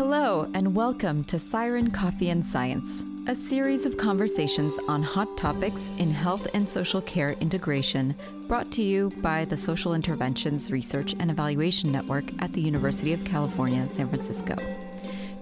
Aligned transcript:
Hello, 0.00 0.50
and 0.54 0.74
welcome 0.74 1.22
to 1.24 1.38
Siren 1.38 1.90
Coffee 1.90 2.30
and 2.30 2.44
Science, 2.44 3.02
a 3.26 3.36
series 3.36 3.84
of 3.84 3.98
conversations 3.98 4.78
on 4.88 5.02
hot 5.02 5.36
topics 5.36 5.90
in 5.98 6.10
health 6.10 6.46
and 6.54 6.66
social 6.66 7.02
care 7.02 7.32
integration, 7.32 8.14
brought 8.48 8.72
to 8.72 8.82
you 8.82 9.10
by 9.18 9.44
the 9.44 9.58
Social 9.58 9.92
Interventions 9.92 10.70
Research 10.70 11.14
and 11.20 11.30
Evaluation 11.30 11.92
Network 11.92 12.24
at 12.38 12.50
the 12.54 12.62
University 12.62 13.12
of 13.12 13.22
California, 13.26 13.86
San 13.90 14.08
Francisco. 14.08 14.56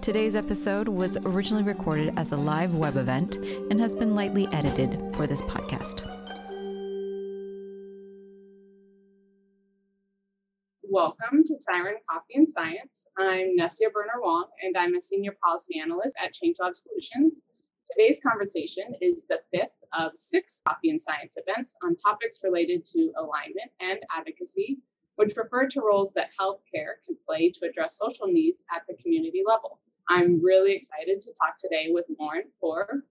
Today's 0.01 0.35
episode 0.35 0.89
was 0.89 1.15
originally 1.23 1.63
recorded 1.63 2.13
as 2.17 2.33
a 2.33 2.37
live 2.37 2.75
web 2.75 2.97
event 2.97 3.37
and 3.37 3.79
has 3.79 3.95
been 3.95 4.13
lightly 4.13 4.45
edited 4.51 4.99
for 5.15 5.25
this 5.25 5.41
podcast. 5.43 6.18
Welcome 10.99 11.45
to 11.45 11.55
Siren 11.61 11.95
Coffee 12.09 12.33
and 12.35 12.45
Science. 12.45 13.07
I'm 13.17 13.55
Nessia 13.55 13.89
Berner 13.89 14.19
Wong, 14.21 14.47
and 14.61 14.75
I'm 14.75 14.95
a 14.95 14.99
senior 14.99 15.31
policy 15.41 15.79
analyst 15.79 16.13
at 16.21 16.33
ChangeLab 16.33 16.75
Solutions. 16.75 17.43
Today's 17.89 18.19
conversation 18.19 18.83
is 18.99 19.23
the 19.29 19.39
fifth 19.49 19.79
of 19.97 20.11
six 20.15 20.61
Coffee 20.67 20.89
and 20.89 21.01
Science 21.01 21.37
events 21.37 21.77
on 21.85 21.95
topics 22.05 22.39
related 22.43 22.83
to 22.87 23.13
alignment 23.17 23.71
and 23.79 24.01
advocacy, 24.13 24.79
which 25.15 25.37
refer 25.37 25.69
to 25.69 25.79
roles 25.79 26.11
that 26.17 26.31
healthcare 26.37 26.99
can 27.07 27.15
play 27.25 27.49
to 27.49 27.65
address 27.65 27.97
social 27.97 28.27
needs 28.27 28.65
at 28.75 28.81
the 28.89 29.01
community 29.01 29.41
level. 29.47 29.79
I'm 30.09 30.43
really 30.43 30.73
excited 30.73 31.21
to 31.21 31.31
talk 31.41 31.57
today 31.57 31.91
with 31.91 32.07
Lauren 32.19 32.51
Poor, 32.59 33.05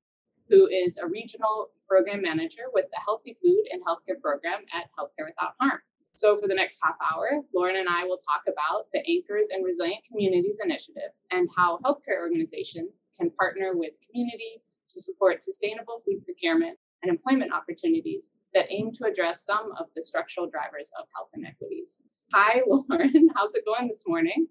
who 0.50 0.66
is 0.66 0.98
a 0.98 1.06
regional 1.06 1.70
program 1.88 2.20
manager 2.20 2.64
with 2.74 2.84
the 2.92 3.00
Healthy 3.02 3.38
Food 3.42 3.64
and 3.72 3.80
Healthcare 3.82 4.20
Program 4.20 4.66
at 4.74 4.90
Healthcare 5.00 5.24
Without 5.24 5.54
Harm. 5.58 5.80
So, 6.18 6.36
for 6.40 6.48
the 6.48 6.54
next 6.54 6.80
half 6.82 6.96
hour, 7.14 7.42
Lauren 7.54 7.76
and 7.76 7.88
I 7.88 8.02
will 8.02 8.18
talk 8.18 8.42
about 8.48 8.86
the 8.92 9.08
Anchors 9.08 9.50
and 9.52 9.64
Resilient 9.64 10.02
Communities 10.10 10.58
Initiative 10.60 11.12
and 11.30 11.48
how 11.56 11.78
healthcare 11.84 12.18
organizations 12.18 13.02
can 13.16 13.30
partner 13.30 13.70
with 13.76 13.92
community 14.04 14.60
to 14.90 15.00
support 15.00 15.44
sustainable 15.44 16.02
food 16.04 16.24
procurement 16.24 16.76
and 17.04 17.10
employment 17.10 17.52
opportunities 17.52 18.32
that 18.52 18.66
aim 18.68 18.90
to 18.94 19.04
address 19.04 19.44
some 19.44 19.70
of 19.78 19.86
the 19.94 20.02
structural 20.02 20.50
drivers 20.50 20.90
of 20.98 21.06
health 21.14 21.28
inequities. 21.34 22.02
Hi, 22.34 22.62
Lauren. 22.66 23.28
How's 23.36 23.54
it 23.54 23.64
going 23.64 23.86
this 23.86 24.02
morning? 24.04 24.48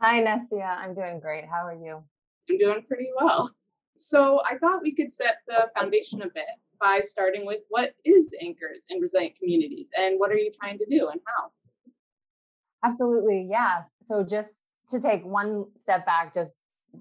Hi, 0.00 0.20
Nessia. 0.20 0.78
I'm 0.78 0.94
doing 0.94 1.18
great. 1.18 1.44
How 1.44 1.66
are 1.66 1.74
you? 1.74 2.04
I'm 2.48 2.58
doing 2.58 2.84
pretty 2.86 3.08
well. 3.20 3.52
So, 3.96 4.42
I 4.48 4.56
thought 4.58 4.82
we 4.82 4.94
could 4.94 5.10
set 5.10 5.38
the 5.48 5.72
foundation 5.76 6.22
a 6.22 6.28
bit 6.28 6.46
by 6.80 7.00
starting 7.02 7.46
with 7.46 7.60
what 7.68 7.94
is 8.04 8.30
anchors 8.40 8.84
in 8.88 9.00
resilient 9.00 9.36
communities 9.38 9.90
and 9.96 10.18
what 10.18 10.30
are 10.30 10.36
you 10.36 10.50
trying 10.60 10.78
to 10.78 10.86
do 10.90 11.08
and 11.08 11.20
how? 11.26 11.50
Absolutely, 12.84 13.46
yes. 13.50 13.88
So 14.02 14.24
just 14.24 14.62
to 14.90 15.00
take 15.00 15.24
one 15.24 15.66
step 15.80 16.06
back, 16.06 16.34
just 16.34 16.52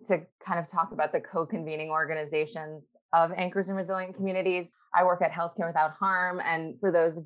to 0.08 0.22
kind 0.46 0.60
of 0.60 0.68
talk 0.68 0.92
about 0.92 1.12
the 1.12 1.20
co-convening 1.20 1.90
organizations 1.90 2.84
of 3.14 3.32
anchors 3.38 3.70
in 3.70 3.76
resilient 3.76 4.16
communities. 4.16 4.68
I 4.94 5.04
work 5.04 5.22
at 5.22 5.32
Healthcare 5.32 5.68
Without 5.68 5.92
Harm, 5.92 6.42
and 6.44 6.80
for 6.80 6.92
those 6.92 7.18
of 7.18 7.26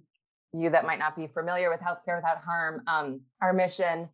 you 0.54 0.70
that 0.70 0.86
might 0.86 1.00
not 1.00 1.16
be 1.16 1.28
familiar 1.28 1.70
with 1.70 1.80
Healthcare 1.80 2.18
Without 2.18 2.38
Harm, 2.44 2.82
um, 2.88 3.22
our 3.42 3.54
mission 3.54 4.10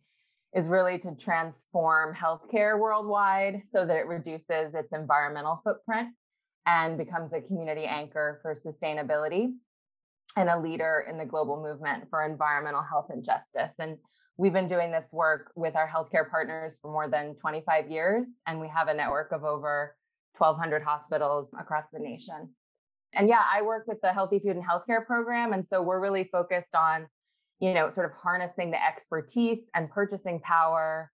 is 0.56 0.70
really 0.70 0.98
to 1.00 1.14
transform 1.16 2.16
healthcare 2.16 2.80
worldwide 2.80 3.64
so 3.72 3.86
that 3.86 3.98
it 3.98 4.08
reduces 4.08 4.74
its 4.74 4.94
environmental 4.94 5.60
footprint 5.64 6.10
and 6.68 6.98
becomes 6.98 7.34
a 7.34 7.42
community 7.42 7.86
anchor 7.86 8.40
for 8.44 8.54
sustainability 8.54 9.54
and 10.36 10.50
a 10.50 10.60
leader 10.60 11.06
in 11.10 11.18
the 11.18 11.26
global 11.26 11.64
movement 11.64 12.04
for 12.10 12.24
environmental 12.24 12.84
health 12.84 13.08
and 13.10 13.26
justice. 13.26 13.74
And 13.80 13.98
we've 14.38 14.54
been 14.54 14.68
doing 14.68 14.92
this 14.92 15.12
work 15.12 15.52
with 15.56 15.76
our 15.76 15.88
healthcare 15.88 16.30
partners 16.30 16.78
for 16.82 16.92
more 16.92 17.10
than 17.10 17.36
25 17.36 17.90
years, 17.90 18.28
and 18.46 18.60
we 18.60 18.68
have 18.68 18.90
a 18.90 18.94
network 18.94 19.32
of 19.32 19.46
over 19.46 19.96
1,200 20.38 20.84
hospitals 20.84 21.50
across 21.60 21.86
the 21.92 22.00
nation. 22.00 22.50
And 23.14 23.30
yeah, 23.30 23.42
I 23.52 23.62
work 23.62 23.86
with 23.88 24.02
the 24.02 24.12
Healthy 24.12 24.40
Food 24.40 24.58
and 24.58 24.66
Healthcare 24.66 25.06
program. 25.06 25.54
And 25.54 25.66
so 25.66 25.82
we're 25.82 26.02
really 26.02 26.26
focused 26.26 26.76
on, 26.76 27.08
you 27.60 27.74
know, 27.74 27.90
sort 27.90 28.06
of 28.06 28.12
harnessing 28.12 28.70
the 28.70 28.86
expertise 28.86 29.64
and 29.74 29.90
purchasing 29.90 30.42
power 30.42 31.12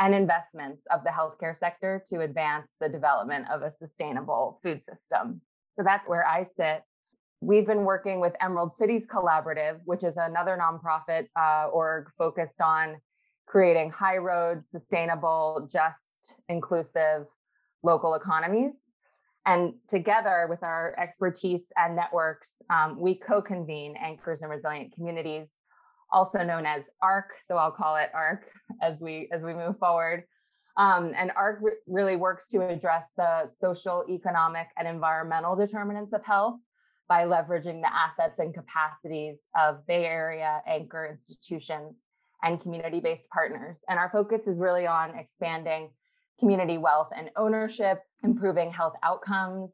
and 0.00 0.14
investments 0.14 0.82
of 0.92 1.04
the 1.04 1.10
healthcare 1.10 1.56
sector 1.56 2.02
to 2.08 2.20
advance 2.22 2.74
the 2.80 2.88
development 2.88 3.46
of 3.50 3.62
a 3.62 3.70
sustainable 3.70 4.58
food 4.62 4.82
system. 4.84 5.40
So 5.76 5.82
that's 5.84 6.08
where 6.08 6.26
I 6.26 6.44
sit. 6.56 6.82
We've 7.40 7.66
been 7.66 7.84
working 7.84 8.20
with 8.20 8.34
Emerald 8.40 8.74
Cities 8.76 9.04
Collaborative, 9.06 9.80
which 9.84 10.02
is 10.02 10.16
another 10.16 10.58
nonprofit 10.60 11.28
uh, 11.36 11.68
org 11.68 12.08
focused 12.16 12.60
on 12.60 12.96
creating 13.46 13.90
high 13.90 14.16
road, 14.16 14.62
sustainable, 14.64 15.68
just, 15.70 15.98
inclusive 16.48 17.26
local 17.82 18.14
economies. 18.14 18.72
And 19.46 19.74
together 19.88 20.46
with 20.48 20.62
our 20.62 20.94
expertise 20.98 21.64
and 21.76 21.94
networks, 21.94 22.52
um, 22.70 22.98
we 22.98 23.14
co 23.14 23.42
convene 23.42 23.94
Anchors 23.96 24.40
and 24.40 24.50
Resilient 24.50 24.94
Communities 24.94 25.48
also 26.14 26.42
known 26.42 26.64
as 26.64 26.88
ARC. 27.02 27.32
So 27.46 27.56
I'll 27.56 27.72
call 27.72 27.96
it 27.96 28.10
ARC 28.14 28.44
as 28.80 29.00
we 29.00 29.28
as 29.32 29.42
we 29.42 29.52
move 29.52 29.78
forward. 29.78 30.24
Um, 30.76 31.12
and 31.16 31.30
ARC 31.36 31.58
re- 31.60 31.72
really 31.86 32.16
works 32.16 32.46
to 32.48 32.66
address 32.66 33.04
the 33.16 33.46
social, 33.60 34.04
economic, 34.08 34.68
and 34.78 34.88
environmental 34.88 35.54
determinants 35.54 36.12
of 36.12 36.24
health 36.24 36.58
by 37.08 37.24
leveraging 37.24 37.82
the 37.82 37.90
assets 37.94 38.38
and 38.38 38.54
capacities 38.54 39.36
of 39.56 39.86
Bay 39.86 40.06
Area 40.06 40.62
anchor 40.66 41.06
institutions 41.06 41.96
and 42.42 42.60
community 42.60 43.00
based 43.00 43.28
partners. 43.30 43.80
And 43.88 43.98
our 43.98 44.10
focus 44.10 44.46
is 44.46 44.58
really 44.58 44.86
on 44.86 45.16
expanding 45.18 45.90
community 46.40 46.78
wealth 46.78 47.08
and 47.16 47.30
ownership, 47.36 48.00
improving 48.22 48.72
health 48.72 48.94
outcomes, 49.02 49.72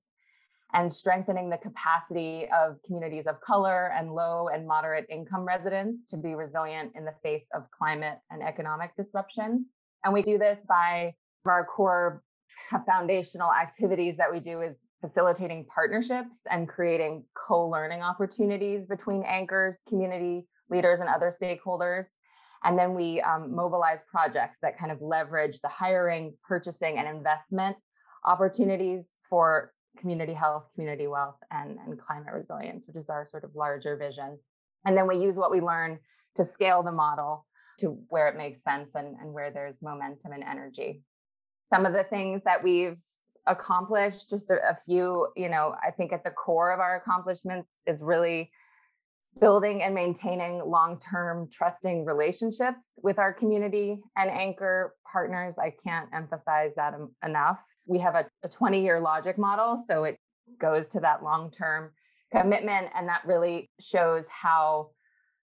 and 0.72 0.92
strengthening 0.92 1.50
the 1.50 1.58
capacity 1.58 2.48
of 2.56 2.76
communities 2.84 3.26
of 3.26 3.40
color 3.40 3.92
and 3.96 4.14
low 4.14 4.48
and 4.48 4.66
moderate 4.66 5.06
income 5.10 5.44
residents 5.44 6.06
to 6.06 6.16
be 6.16 6.34
resilient 6.34 6.92
in 6.94 7.04
the 7.04 7.14
face 7.22 7.44
of 7.54 7.64
climate 7.70 8.18
and 8.30 8.42
economic 8.42 8.94
disruptions. 8.96 9.66
And 10.04 10.14
we 10.14 10.22
do 10.22 10.38
this 10.38 10.60
by 10.68 11.14
our 11.44 11.64
core 11.64 12.22
foundational 12.86 13.52
activities 13.52 14.16
that 14.16 14.30
we 14.30 14.40
do 14.40 14.60
is 14.60 14.78
facilitating 15.00 15.64
partnerships 15.64 16.40
and 16.50 16.68
creating 16.68 17.24
co-learning 17.34 18.02
opportunities 18.02 18.86
between 18.86 19.22
anchors, 19.22 19.76
community 19.88 20.46
leaders, 20.68 21.00
and 21.00 21.08
other 21.08 21.34
stakeholders. 21.42 22.04
And 22.62 22.78
then 22.78 22.94
we 22.94 23.20
um, 23.22 23.54
mobilize 23.54 24.00
projects 24.10 24.58
that 24.62 24.78
kind 24.78 24.92
of 24.92 25.00
leverage 25.00 25.60
the 25.62 25.68
hiring, 25.68 26.34
purchasing, 26.46 26.98
and 26.98 27.08
investment 27.08 27.76
opportunities 28.26 29.16
for 29.30 29.72
community 30.00 30.32
health, 30.32 30.64
community 30.74 31.06
wealth, 31.06 31.36
and, 31.50 31.78
and 31.84 31.98
climate 31.98 32.32
resilience, 32.32 32.86
which 32.86 32.96
is 32.96 33.08
our 33.08 33.24
sort 33.24 33.44
of 33.44 33.54
larger 33.54 33.96
vision. 33.96 34.38
And 34.84 34.96
then 34.96 35.06
we 35.06 35.16
use 35.16 35.36
what 35.36 35.50
we 35.50 35.60
learn 35.60 35.98
to 36.36 36.44
scale 36.44 36.82
the 36.82 36.92
model 36.92 37.46
to 37.80 37.98
where 38.08 38.28
it 38.28 38.36
makes 38.36 38.62
sense 38.62 38.90
and, 38.94 39.16
and 39.20 39.32
where 39.32 39.50
there's 39.50 39.82
momentum 39.82 40.32
and 40.32 40.42
energy. 40.42 41.02
Some 41.66 41.86
of 41.86 41.92
the 41.92 42.04
things 42.04 42.42
that 42.44 42.62
we've 42.62 42.96
accomplished, 43.46 44.30
just 44.30 44.50
a, 44.50 44.54
a 44.54 44.78
few, 44.86 45.28
you 45.36 45.48
know, 45.48 45.74
I 45.82 45.90
think 45.90 46.12
at 46.12 46.24
the 46.24 46.30
core 46.30 46.72
of 46.72 46.80
our 46.80 46.96
accomplishments 46.96 47.68
is 47.86 48.00
really 48.00 48.50
building 49.38 49.82
and 49.82 49.94
maintaining 49.94 50.58
long-term 50.64 51.48
trusting 51.52 52.04
relationships 52.04 52.80
with 52.96 53.18
our 53.18 53.32
community 53.32 53.98
and 54.16 54.30
anchor 54.30 54.96
partners 55.10 55.54
i 55.58 55.72
can't 55.86 56.08
emphasize 56.12 56.72
that 56.74 56.94
enough 57.24 57.58
we 57.90 57.98
have 57.98 58.14
a, 58.14 58.24
a 58.44 58.48
20 58.48 58.82
year 58.82 59.00
logic 59.00 59.36
model. 59.36 59.82
So 59.86 60.04
it 60.04 60.16
goes 60.60 60.88
to 60.88 61.00
that 61.00 61.22
long 61.24 61.50
term 61.50 61.90
commitment. 62.32 62.88
And 62.94 63.08
that 63.08 63.22
really 63.26 63.68
shows 63.80 64.24
how 64.28 64.90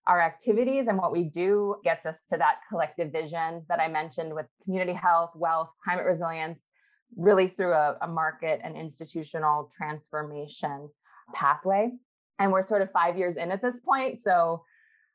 our 0.07 0.21
activities 0.21 0.87
and 0.87 0.97
what 0.97 1.11
we 1.11 1.25
do 1.25 1.75
gets 1.83 2.05
us 2.05 2.19
to 2.29 2.37
that 2.37 2.59
collective 2.69 3.11
vision 3.11 3.63
that 3.67 3.81
I 3.81 3.89
mentioned 3.89 4.33
with 4.33 4.45
community 4.63 4.93
health, 4.93 5.31
wealth, 5.35 5.69
climate 5.83 6.05
resilience, 6.05 6.59
really 7.17 7.49
through 7.49 7.73
a, 7.73 7.97
a 8.01 8.07
market 8.07 8.61
and 8.63 8.77
institutional 8.77 9.69
transformation 9.75 10.87
pathway. 11.33 11.91
And 12.39 12.53
we're 12.53 12.65
sort 12.65 12.81
of 12.81 12.89
five 12.91 13.17
years 13.17 13.35
in 13.35 13.51
at 13.51 13.61
this 13.61 13.81
point. 13.81 14.19
So 14.23 14.63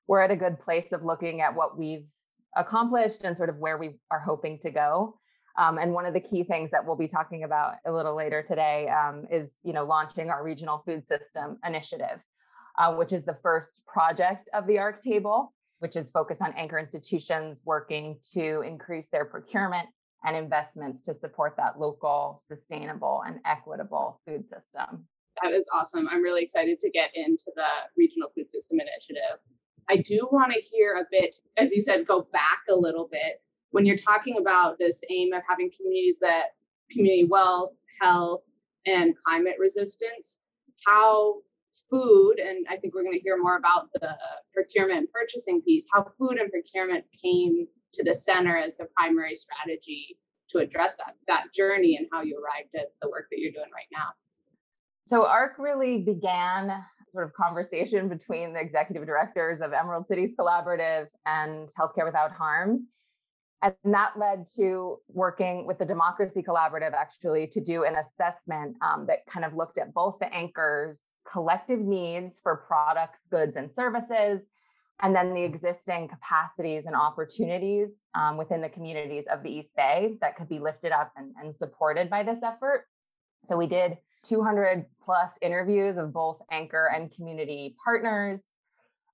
we're 0.06 0.20
at 0.20 0.30
a 0.30 0.36
good 0.36 0.60
place 0.60 0.92
of 0.92 1.02
looking 1.02 1.40
at 1.40 1.54
what 1.54 1.78
we've 1.78 2.04
accomplished 2.54 3.24
and 3.24 3.34
sort 3.34 3.48
of 3.48 3.56
where 3.56 3.78
we 3.78 3.92
are 4.10 4.20
hoping 4.20 4.58
to 4.58 4.70
go. 4.70 5.18
Um, 5.56 5.78
and 5.78 5.92
one 5.92 6.06
of 6.06 6.14
the 6.14 6.20
key 6.20 6.44
things 6.44 6.70
that 6.70 6.84
we'll 6.84 6.96
be 6.96 7.08
talking 7.08 7.44
about 7.44 7.74
a 7.84 7.92
little 7.92 8.14
later 8.14 8.42
today 8.42 8.88
um, 8.88 9.26
is, 9.30 9.50
you 9.62 9.72
know, 9.72 9.84
launching 9.84 10.30
our 10.30 10.42
regional 10.42 10.82
food 10.86 11.06
system 11.06 11.58
initiative, 11.66 12.20
uh, 12.78 12.94
which 12.94 13.12
is 13.12 13.24
the 13.24 13.36
first 13.42 13.84
project 13.86 14.48
of 14.54 14.66
the 14.66 14.78
ARC 14.78 15.02
table, 15.02 15.52
which 15.80 15.96
is 15.96 16.10
focused 16.10 16.40
on 16.40 16.52
anchor 16.54 16.78
institutions 16.78 17.58
working 17.64 18.16
to 18.32 18.62
increase 18.62 19.08
their 19.08 19.24
procurement 19.24 19.88
and 20.24 20.36
investments 20.36 21.02
to 21.02 21.14
support 21.14 21.54
that 21.56 21.78
local, 21.78 22.40
sustainable, 22.46 23.22
and 23.26 23.40
equitable 23.44 24.20
food 24.26 24.46
system. 24.46 25.04
That 25.42 25.52
is 25.52 25.66
awesome. 25.74 26.08
I'm 26.10 26.22
really 26.22 26.42
excited 26.42 26.78
to 26.80 26.90
get 26.90 27.10
into 27.14 27.50
the 27.56 27.66
regional 27.96 28.30
food 28.34 28.48
system 28.48 28.78
initiative. 28.80 29.40
I 29.90 29.96
do 29.96 30.28
want 30.30 30.52
to 30.52 30.60
hear 30.60 30.94
a 30.94 31.06
bit, 31.10 31.36
as 31.56 31.72
you 31.72 31.82
said, 31.82 32.06
go 32.06 32.28
back 32.32 32.60
a 32.70 32.74
little 32.74 33.08
bit 33.10 33.42
when 33.72 33.84
you're 33.84 33.96
talking 33.96 34.38
about 34.38 34.78
this 34.78 35.02
aim 35.10 35.32
of 35.32 35.42
having 35.48 35.70
communities 35.76 36.18
that 36.20 36.54
community 36.90 37.24
wealth, 37.24 37.72
health, 38.00 38.42
and 38.86 39.14
climate 39.24 39.56
resistance, 39.58 40.40
how 40.86 41.36
food, 41.90 42.38
and 42.38 42.66
I 42.70 42.76
think 42.76 42.94
we're 42.94 43.02
going 43.02 43.14
to 43.14 43.20
hear 43.20 43.36
more 43.36 43.56
about 43.56 43.88
the 43.94 44.16
procurement 44.54 44.98
and 44.98 45.08
purchasing 45.12 45.60
piece, 45.62 45.86
how 45.92 46.10
food 46.18 46.38
and 46.38 46.50
procurement 46.50 47.04
came 47.22 47.66
to 47.94 48.04
the 48.04 48.14
center 48.14 48.56
as 48.56 48.76
the 48.76 48.86
primary 48.96 49.34
strategy 49.34 50.18
to 50.50 50.58
address 50.58 50.96
that, 50.96 51.14
that 51.28 51.52
journey 51.54 51.96
and 51.96 52.06
how 52.12 52.22
you 52.22 52.36
arrived 52.36 52.74
at 52.74 52.92
the 53.00 53.08
work 53.08 53.26
that 53.30 53.38
you're 53.38 53.52
doing 53.52 53.70
right 53.74 53.86
now. 53.92 54.08
So 55.06 55.26
ARC 55.26 55.58
really 55.58 55.98
began 55.98 56.72
sort 57.12 57.24
of 57.24 57.32
conversation 57.34 58.08
between 58.08 58.54
the 58.54 58.60
executive 58.60 59.06
directors 59.06 59.60
of 59.60 59.72
Emerald 59.72 60.06
Cities 60.08 60.30
Collaborative 60.38 61.08
and 61.26 61.70
Healthcare 61.78 62.06
Without 62.06 62.32
Harm. 62.32 62.86
And 63.62 63.74
that 63.84 64.18
led 64.18 64.46
to 64.56 64.98
working 65.08 65.66
with 65.66 65.78
the 65.78 65.84
Democracy 65.84 66.42
Collaborative 66.42 66.94
actually 66.94 67.46
to 67.48 67.60
do 67.60 67.84
an 67.84 67.94
assessment 67.94 68.76
um, 68.82 69.06
that 69.06 69.24
kind 69.26 69.44
of 69.44 69.54
looked 69.54 69.78
at 69.78 69.94
both 69.94 70.18
the 70.18 70.32
anchors' 70.34 71.00
collective 71.30 71.78
needs 71.78 72.40
for 72.42 72.56
products, 72.56 73.20
goods, 73.30 73.54
and 73.56 73.72
services, 73.72 74.40
and 75.00 75.14
then 75.14 75.32
the 75.32 75.42
existing 75.42 76.08
capacities 76.08 76.84
and 76.86 76.96
opportunities 76.96 77.88
um, 78.14 78.36
within 78.36 78.60
the 78.60 78.68
communities 78.68 79.24
of 79.30 79.44
the 79.44 79.50
East 79.50 79.70
Bay 79.76 80.16
that 80.20 80.36
could 80.36 80.48
be 80.48 80.58
lifted 80.58 80.90
up 80.90 81.12
and, 81.16 81.32
and 81.40 81.54
supported 81.56 82.10
by 82.10 82.24
this 82.24 82.42
effort. 82.42 82.86
So 83.48 83.56
we 83.56 83.68
did 83.68 83.96
200 84.24 84.86
plus 85.04 85.32
interviews 85.40 85.96
of 85.98 86.12
both 86.12 86.40
anchor 86.50 86.90
and 86.94 87.10
community 87.10 87.76
partners. 87.84 88.40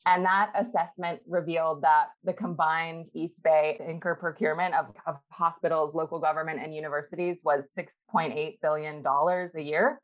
And 0.07 0.25
that 0.25 0.53
assessment 0.55 1.21
revealed 1.27 1.83
that 1.83 2.09
the 2.25 2.33
combined 2.33 3.11
East 3.15 3.43
Bay 3.43 3.79
anchor 3.85 4.15
procurement 4.15 4.75
of, 4.75 4.87
of 5.07 5.17
hospitals, 5.31 5.95
local 5.95 6.19
government, 6.19 6.61
and 6.63 6.75
universities 6.75 7.37
was 7.43 7.65
$6.8 7.77 8.59
billion 8.63 9.05
a 9.05 9.61
year. 9.61 10.01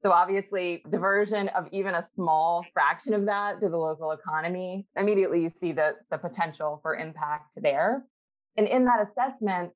So 0.00 0.12
obviously, 0.12 0.82
diversion 0.90 1.48
of 1.48 1.66
even 1.72 1.94
a 1.94 2.02
small 2.14 2.64
fraction 2.74 3.14
of 3.14 3.24
that 3.26 3.60
to 3.60 3.68
the 3.68 3.76
local 3.76 4.10
economy, 4.10 4.86
immediately 4.96 5.42
you 5.42 5.50
see 5.50 5.72
the, 5.72 5.94
the 6.10 6.18
potential 6.18 6.80
for 6.82 6.96
impact 6.96 7.54
there. 7.56 8.04
And 8.56 8.68
in 8.68 8.84
that 8.84 9.00
assessment, 9.00 9.72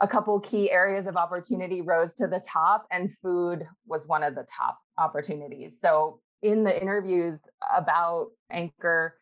a 0.00 0.08
couple 0.08 0.40
key 0.40 0.70
areas 0.72 1.06
of 1.06 1.16
opportunity 1.16 1.82
rose 1.82 2.14
to 2.16 2.26
the 2.26 2.42
top, 2.46 2.86
and 2.90 3.10
food 3.22 3.64
was 3.86 4.02
one 4.06 4.24
of 4.24 4.34
the 4.34 4.44
top 4.56 4.78
opportunities. 4.98 5.72
So, 5.80 6.20
in 6.44 6.62
the 6.62 6.80
interviews 6.80 7.40
about 7.74 8.28
anchor 8.50 9.18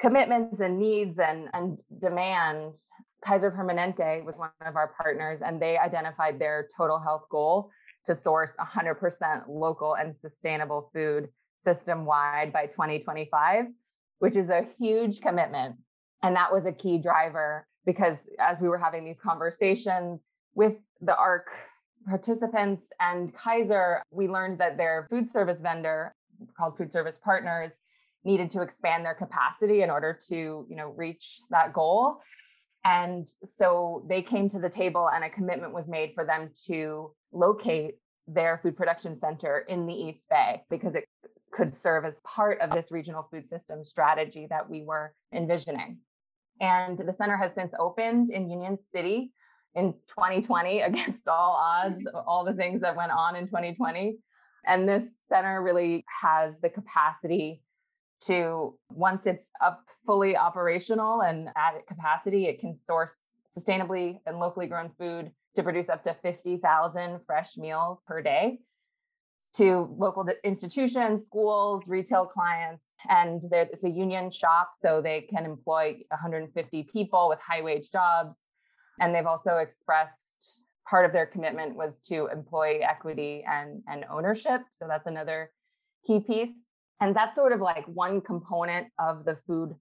commitments 0.00 0.60
and 0.60 0.78
needs 0.78 1.18
and, 1.18 1.48
and 1.52 1.80
demand, 2.00 2.76
Kaiser 3.24 3.50
Permanente 3.50 4.24
was 4.24 4.36
one 4.36 4.50
of 4.64 4.76
our 4.76 4.94
partners, 4.96 5.40
and 5.44 5.60
they 5.60 5.76
identified 5.76 6.38
their 6.38 6.68
total 6.76 7.00
health 7.00 7.24
goal 7.28 7.70
to 8.06 8.14
source 8.14 8.52
100% 8.60 9.42
local 9.48 9.96
and 9.96 10.14
sustainable 10.20 10.90
food 10.94 11.28
system 11.64 12.04
wide 12.04 12.52
by 12.52 12.66
2025, 12.66 13.64
which 14.20 14.36
is 14.36 14.50
a 14.50 14.66
huge 14.78 15.20
commitment. 15.20 15.74
And 16.22 16.36
that 16.36 16.52
was 16.52 16.66
a 16.66 16.72
key 16.72 16.98
driver 16.98 17.66
because 17.84 18.28
as 18.38 18.60
we 18.60 18.68
were 18.68 18.78
having 18.78 19.04
these 19.04 19.18
conversations 19.18 20.20
with 20.54 20.74
the 21.00 21.16
ARC 21.16 21.48
participants 22.06 22.82
and 23.00 23.34
Kaiser, 23.34 24.02
we 24.10 24.28
learned 24.28 24.58
that 24.58 24.76
their 24.76 25.06
food 25.10 25.28
service 25.28 25.58
vendor 25.60 26.14
called 26.56 26.76
Food 26.76 26.92
Service 26.92 27.16
Partners 27.22 27.72
needed 28.24 28.50
to 28.52 28.62
expand 28.62 29.04
their 29.04 29.14
capacity 29.14 29.82
in 29.82 29.90
order 29.90 30.18
to, 30.28 30.66
you 30.68 30.76
know, 30.76 30.88
reach 30.96 31.40
that 31.50 31.72
goal. 31.72 32.20
And 32.84 33.28
so 33.56 34.04
they 34.08 34.22
came 34.22 34.48
to 34.50 34.58
the 34.58 34.68
table 34.68 35.08
and 35.08 35.24
a 35.24 35.30
commitment 35.30 35.72
was 35.72 35.88
made 35.88 36.12
for 36.14 36.24
them 36.24 36.50
to 36.66 37.12
locate 37.32 37.96
their 38.26 38.58
food 38.62 38.76
production 38.76 39.18
center 39.18 39.58
in 39.68 39.86
the 39.86 39.94
East 39.94 40.24
Bay 40.30 40.62
because 40.70 40.94
it 40.94 41.04
could 41.52 41.74
serve 41.74 42.04
as 42.04 42.20
part 42.24 42.60
of 42.60 42.70
this 42.70 42.90
regional 42.90 43.26
food 43.30 43.48
system 43.48 43.84
strategy 43.84 44.46
that 44.50 44.68
we 44.68 44.82
were 44.82 45.14
envisioning. 45.32 45.98
And 46.60 46.98
the 46.98 47.14
center 47.16 47.36
has 47.36 47.54
since 47.54 47.72
opened 47.78 48.30
in 48.30 48.50
Union 48.50 48.78
City 48.92 49.32
in 49.74 49.92
2020 50.08 50.80
against 50.82 51.28
all 51.28 51.52
odds, 51.52 52.06
all 52.26 52.44
the 52.44 52.54
things 52.54 52.80
that 52.82 52.96
went 52.96 53.12
on 53.12 53.36
in 53.36 53.46
2020. 53.46 54.18
And 54.66 54.88
this 54.88 55.04
center 55.28 55.62
really 55.62 56.04
has 56.22 56.54
the 56.62 56.68
capacity 56.68 57.62
to, 58.26 58.78
once 58.90 59.26
it's 59.26 59.48
up 59.60 59.84
fully 60.06 60.36
operational 60.36 61.22
and 61.22 61.48
at 61.56 61.86
capacity, 61.86 62.46
it 62.46 62.60
can 62.60 62.76
source 62.76 63.12
sustainably 63.56 64.20
and 64.26 64.38
locally 64.38 64.66
grown 64.66 64.90
food 64.98 65.30
to 65.56 65.62
produce 65.62 65.88
up 65.88 66.02
to 66.04 66.16
50,000 66.22 67.20
fresh 67.26 67.56
meals 67.56 68.00
per 68.06 68.22
day 68.22 68.58
to 69.56 69.94
local 69.96 70.26
institutions, 70.42 71.26
schools, 71.26 71.86
retail 71.86 72.26
clients, 72.26 72.82
and 73.08 73.40
it's 73.52 73.84
a 73.84 73.90
union 73.90 74.28
shop, 74.30 74.72
so 74.82 75.00
they 75.00 75.20
can 75.20 75.44
employ 75.44 75.96
150 76.08 76.88
people 76.92 77.28
with 77.28 77.38
high 77.38 77.62
wage 77.62 77.92
jobs. 77.92 78.36
And 79.00 79.14
they've 79.14 79.26
also 79.26 79.58
expressed 79.58 80.60
part 80.88 81.04
of 81.04 81.12
their 81.12 81.26
commitment 81.26 81.74
was 81.74 82.00
to 82.02 82.28
employee 82.32 82.82
equity 82.82 83.44
and, 83.46 83.82
and 83.88 84.04
ownership. 84.10 84.62
So 84.70 84.86
that's 84.88 85.06
another 85.06 85.50
key 86.06 86.20
piece. 86.20 86.52
And 87.00 87.14
that's 87.14 87.34
sort 87.34 87.52
of 87.52 87.60
like 87.60 87.86
one 87.86 88.20
component 88.20 88.88
of 88.98 89.24
the 89.24 89.36
food 89.46 89.74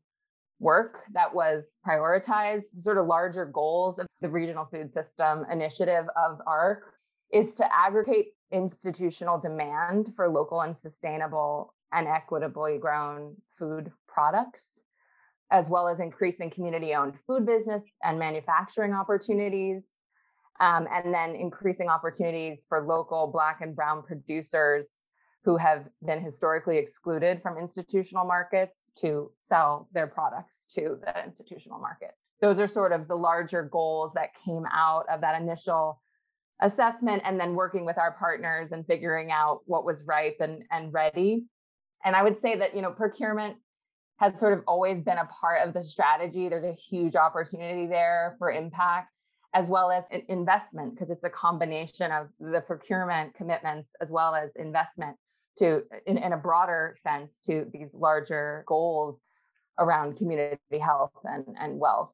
work 0.60 1.04
that 1.12 1.34
was 1.34 1.78
prioritized, 1.86 2.64
sort 2.76 2.98
of 2.98 3.06
larger 3.06 3.46
goals 3.46 4.00
of 4.00 4.08
the 4.22 4.30
regional 4.30 4.66
food 4.66 4.94
system 4.94 5.46
initiative 5.52 6.06
of 6.16 6.40
ARC 6.48 6.94
is 7.32 7.56
to 7.56 7.76
aggregate 7.76 8.28
institutional 8.52 9.40
demand 9.40 10.14
for 10.16 10.30
local 10.30 10.62
and 10.62 10.78
sustainable 10.78 11.74
and 11.92 12.08
equitably 12.08 12.78
grown 12.78 13.36
food 13.58 13.92
products, 14.08 14.74
as 15.52 15.68
well 15.68 15.88
as 15.88 16.00
increasing 16.00 16.50
community 16.50 16.96
owned 16.96 17.14
food 17.28 17.46
business 17.46 17.84
and 18.04 18.18
manufacturing 18.18 18.94
opportunities, 18.94 19.84
um, 20.60 20.88
and 20.92 21.14
then 21.14 21.36
increasing 21.36 21.90
opportunities 21.90 22.66
for 22.68 22.86
local 22.86 23.28
Black 23.28 23.62
and 23.62 23.76
Brown 23.76 24.04
producers 24.04 24.88
who 25.44 25.58
have 25.58 25.88
been 26.06 26.22
historically 26.22 26.78
excluded 26.78 27.42
from 27.42 27.58
institutional 27.58 28.26
markets 28.26 28.92
to 29.02 29.30
sell 29.42 29.90
their 29.94 30.08
products 30.08 30.66
to 30.74 30.98
the 31.04 31.24
institutional 31.26 31.80
markets. 31.80 32.30
Those 32.40 32.60
are 32.60 32.68
sort 32.68 32.94
of 32.94 33.08
the 33.08 33.16
larger 33.16 33.64
goals 33.64 34.14
that 34.16 34.30
came 34.46 34.64
out 34.72 35.06
of 35.12 35.22
that 35.22 35.42
initial 35.42 36.02
assessment 36.62 37.24
and 37.26 37.38
then 37.40 37.56
working 37.56 37.84
with 37.84 37.98
our 37.98 38.14
partners 38.14 38.72
and 38.72 38.86
figuring 38.86 39.32
out 39.32 39.62
what 39.66 39.84
was 39.84 40.06
ripe 40.06 40.38
and, 40.40 40.64
and 40.72 40.94
ready. 40.94 41.44
And 42.06 42.16
I 42.16 42.24
would 42.24 42.40
say 42.40 42.56
that, 42.58 42.76
you 42.76 42.82
know, 42.82 42.92
procurement 42.92 43.58
has 44.18 44.40
sort 44.40 44.54
of 44.54 44.64
always 44.68 45.02
been 45.02 45.18
a 45.18 45.26
part 45.42 45.68
of 45.68 45.74
the 45.74 45.84
strategy. 45.84 46.48
There's 46.48 46.64
a 46.64 46.74
huge 46.74 47.16
opportunity 47.16 47.88
there 47.88 48.36
for 48.40 48.52
impact 48.52 49.10
as 49.54 49.68
well 49.68 49.92
as 49.92 50.06
investment 50.30 50.96
because 50.96 51.10
it's 51.10 51.24
a 51.24 51.30
combination 51.30 52.12
of 52.12 52.28
the 52.40 52.62
procurement 52.62 53.34
commitments 53.36 53.94
as 54.02 54.10
well 54.10 54.34
as 54.34 54.52
investment 54.56 55.16
to 55.58 55.84
in, 56.08 56.18
in 56.18 56.34
a 56.34 56.38
broader 56.38 56.96
sense 57.04 57.40
to 57.40 57.66
these 57.72 57.90
larger 57.94 58.64
goals 58.68 59.20
around 59.80 60.18
community 60.18 60.80
health 60.82 61.12
and, 61.24 61.46
and 61.60 61.80
wealth. 61.80 62.12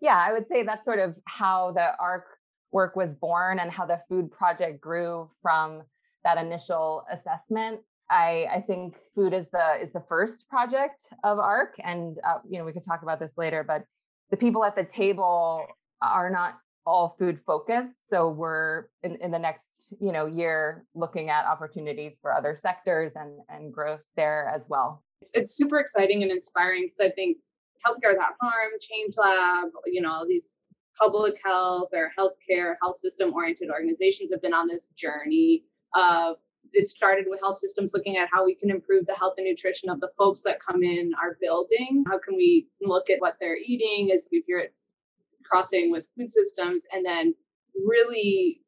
Yeah, 0.00 0.16
I 0.16 0.32
would 0.32 0.48
say 0.48 0.62
that's 0.62 0.84
sort 0.84 0.98
of 0.98 1.14
how 1.26 1.72
the 1.72 1.96
ARC 1.98 2.26
work 2.72 2.96
was 2.96 3.14
born 3.14 3.58
and 3.58 3.70
how 3.70 3.86
the 3.86 4.00
food 4.08 4.30
project 4.30 4.80
grew 4.80 5.30
from 5.42 5.82
that 6.24 6.38
initial 6.38 7.04
assessment. 7.10 7.80
I, 8.10 8.46
I 8.52 8.60
think 8.60 8.96
food 9.14 9.32
is 9.32 9.46
the 9.52 9.82
is 9.82 9.92
the 9.92 10.02
first 10.08 10.48
project 10.48 11.08
of 11.24 11.38
ARC, 11.38 11.74
and 11.82 12.18
uh, 12.26 12.38
you 12.48 12.58
know 12.58 12.64
we 12.64 12.72
could 12.72 12.84
talk 12.84 13.02
about 13.02 13.18
this 13.18 13.32
later. 13.36 13.64
But 13.64 13.84
the 14.30 14.36
people 14.36 14.64
at 14.64 14.76
the 14.76 14.84
table 14.84 15.66
are 16.02 16.30
not 16.30 16.58
all 16.84 17.14
food 17.18 17.38
focused. 17.46 17.94
So 18.02 18.28
we're 18.28 18.86
in, 19.02 19.16
in 19.16 19.30
the 19.30 19.38
next, 19.38 19.94
you 20.00 20.12
know, 20.12 20.26
year 20.26 20.84
looking 20.94 21.30
at 21.30 21.46
opportunities 21.46 22.14
for 22.20 22.32
other 22.32 22.56
sectors 22.56 23.12
and, 23.14 23.40
and 23.48 23.72
growth 23.72 24.00
there 24.16 24.50
as 24.52 24.66
well. 24.68 25.02
It's, 25.20 25.30
it's 25.34 25.56
super 25.56 25.78
exciting 25.78 26.22
and 26.22 26.32
inspiring 26.32 26.84
because 26.84 27.00
I 27.00 27.10
think 27.10 27.38
healthcare 27.86 28.12
without 28.12 28.34
harm, 28.40 28.70
Change 28.80 29.14
Lab, 29.16 29.68
you 29.86 30.00
know, 30.00 30.10
all 30.10 30.26
these 30.26 30.60
public 31.00 31.40
health 31.44 31.90
or 31.92 32.10
healthcare, 32.18 32.74
health 32.82 32.96
system 32.96 33.32
oriented 33.32 33.70
organizations 33.70 34.30
have 34.32 34.42
been 34.42 34.54
on 34.54 34.66
this 34.66 34.88
journey 34.96 35.64
of 35.94 36.36
it 36.72 36.88
started 36.88 37.26
with 37.28 37.40
health 37.40 37.58
systems 37.58 37.92
looking 37.92 38.16
at 38.16 38.28
how 38.32 38.44
we 38.44 38.54
can 38.54 38.70
improve 38.70 39.04
the 39.06 39.14
health 39.14 39.34
and 39.36 39.46
nutrition 39.46 39.88
of 39.88 40.00
the 40.00 40.10
folks 40.16 40.42
that 40.42 40.58
come 40.60 40.82
in 40.82 41.12
our 41.20 41.36
building. 41.40 42.04
How 42.08 42.18
can 42.18 42.36
we 42.36 42.68
look 42.80 43.10
at 43.10 43.20
what 43.20 43.36
they're 43.40 43.56
eating 43.56 44.10
as 44.12 44.28
if 44.30 44.44
you're 44.48 44.64
crossing 45.44 45.90
with 45.90 46.10
food 46.16 46.30
systems 46.30 46.84
and 46.92 47.04
then 47.04 47.34
really 47.86 48.60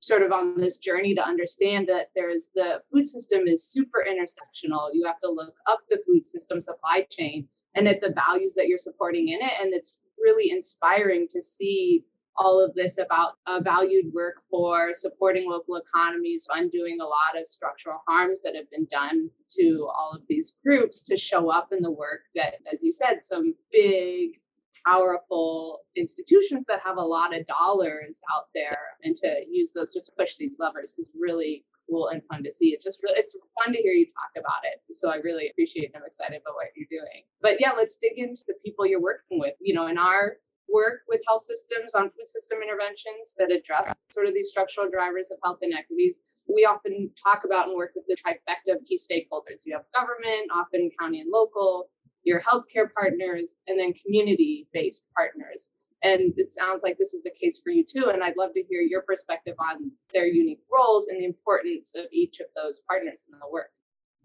sort 0.00 0.22
of 0.22 0.30
on 0.30 0.56
this 0.56 0.78
journey 0.78 1.14
to 1.14 1.26
understand 1.26 1.88
that 1.88 2.10
there's 2.14 2.50
the 2.54 2.80
food 2.92 3.06
system 3.06 3.46
is 3.46 3.68
super 3.68 4.04
intersectional. 4.08 4.90
You 4.92 5.04
have 5.06 5.20
to 5.20 5.30
look 5.30 5.54
up 5.66 5.80
the 5.88 6.00
food 6.06 6.24
system 6.24 6.62
supply 6.62 7.06
chain 7.10 7.48
and 7.74 7.88
at 7.88 8.00
the 8.00 8.12
values 8.14 8.54
that 8.54 8.68
you're 8.68 8.78
supporting 8.78 9.28
in 9.28 9.40
it. 9.40 9.52
And 9.60 9.74
it's 9.74 9.94
really 10.18 10.50
inspiring 10.50 11.26
to 11.30 11.42
see 11.42 12.04
all 12.38 12.64
of 12.64 12.72
this 12.74 12.98
about 12.98 13.32
a 13.46 13.60
valued 13.60 14.12
for 14.48 14.92
supporting 14.92 15.50
local 15.50 15.76
economies, 15.76 16.46
undoing 16.50 17.00
a 17.00 17.04
lot 17.04 17.38
of 17.38 17.46
structural 17.46 18.00
harms 18.06 18.42
that 18.42 18.54
have 18.54 18.70
been 18.70 18.86
done 18.90 19.28
to 19.58 19.88
all 19.94 20.12
of 20.14 20.22
these 20.28 20.54
groups 20.64 21.02
to 21.02 21.16
show 21.16 21.50
up 21.50 21.72
in 21.72 21.82
the 21.82 21.90
work 21.90 22.20
that, 22.36 22.54
as 22.72 22.82
you 22.82 22.92
said, 22.92 23.24
some 23.24 23.54
big, 23.72 24.40
powerful 24.88 25.80
institutions 25.96 26.64
that 26.68 26.80
have 26.84 26.96
a 26.96 27.02
lot 27.02 27.36
of 27.36 27.46
dollars 27.46 28.20
out 28.34 28.46
there 28.54 28.78
and 29.02 29.16
to 29.16 29.44
use 29.50 29.72
those 29.72 29.92
just 29.92 30.06
to 30.06 30.12
push 30.18 30.36
these 30.36 30.56
levers 30.58 30.94
is 30.98 31.10
really 31.18 31.64
cool 31.88 32.08
and 32.08 32.22
fun 32.30 32.42
to 32.44 32.52
see. 32.52 32.68
It's 32.68 32.84
just 32.84 33.02
really, 33.02 33.18
it's 33.18 33.36
fun 33.62 33.72
to 33.72 33.80
hear 33.80 33.92
you 33.92 34.06
talk 34.06 34.30
about 34.36 34.62
it. 34.64 34.82
So 34.94 35.10
I 35.10 35.16
really 35.16 35.48
appreciate 35.50 35.86
and 35.86 35.96
I'm 35.96 36.06
excited 36.06 36.40
about 36.40 36.54
what 36.54 36.66
you're 36.76 36.88
doing. 36.90 37.24
But 37.40 37.60
yeah, 37.60 37.72
let's 37.76 37.96
dig 37.96 38.12
into 38.16 38.42
the 38.46 38.54
people 38.64 38.86
you're 38.86 39.00
working 39.00 39.38
with. 39.38 39.54
You 39.60 39.74
know, 39.74 39.86
in 39.86 39.98
our 39.98 40.36
work 40.72 41.00
with 41.08 41.22
health 41.26 41.42
systems 41.42 41.94
on 41.94 42.10
food 42.10 42.28
system 42.28 42.58
interventions 42.62 43.34
that 43.38 43.50
address 43.50 44.04
sort 44.12 44.26
of 44.26 44.34
these 44.34 44.48
structural 44.48 44.88
drivers 44.88 45.30
of 45.30 45.38
health 45.42 45.58
inequities. 45.62 46.20
We 46.46 46.64
often 46.64 47.10
talk 47.22 47.44
about 47.44 47.68
and 47.68 47.76
work 47.76 47.92
with 47.94 48.04
the 48.08 48.16
trifecta 48.16 48.76
of 48.76 48.84
key 48.84 48.98
stakeholders. 48.98 49.62
You 49.64 49.74
have 49.76 49.84
government, 49.94 50.50
often 50.52 50.90
county 50.98 51.20
and 51.20 51.30
local, 51.30 51.90
your 52.28 52.40
healthcare 52.40 52.92
partners, 52.94 53.54
and 53.66 53.78
then 53.80 53.94
community 53.94 54.68
based 54.72 55.04
partners. 55.16 55.70
And 56.02 56.32
it 56.36 56.52
sounds 56.52 56.82
like 56.84 56.96
this 56.96 57.12
is 57.12 57.22
the 57.24 57.30
case 57.30 57.60
for 57.62 57.70
you 57.70 57.84
too. 57.84 58.10
And 58.12 58.22
I'd 58.22 58.36
love 58.36 58.52
to 58.54 58.62
hear 58.62 58.82
your 58.82 59.02
perspective 59.02 59.56
on 59.58 59.90
their 60.14 60.26
unique 60.26 60.60
roles 60.72 61.08
and 61.08 61.20
the 61.20 61.24
importance 61.24 61.94
of 61.96 62.04
each 62.12 62.38
of 62.38 62.46
those 62.54 62.82
partners 62.88 63.24
in 63.32 63.36
the 63.38 63.50
work. 63.50 63.70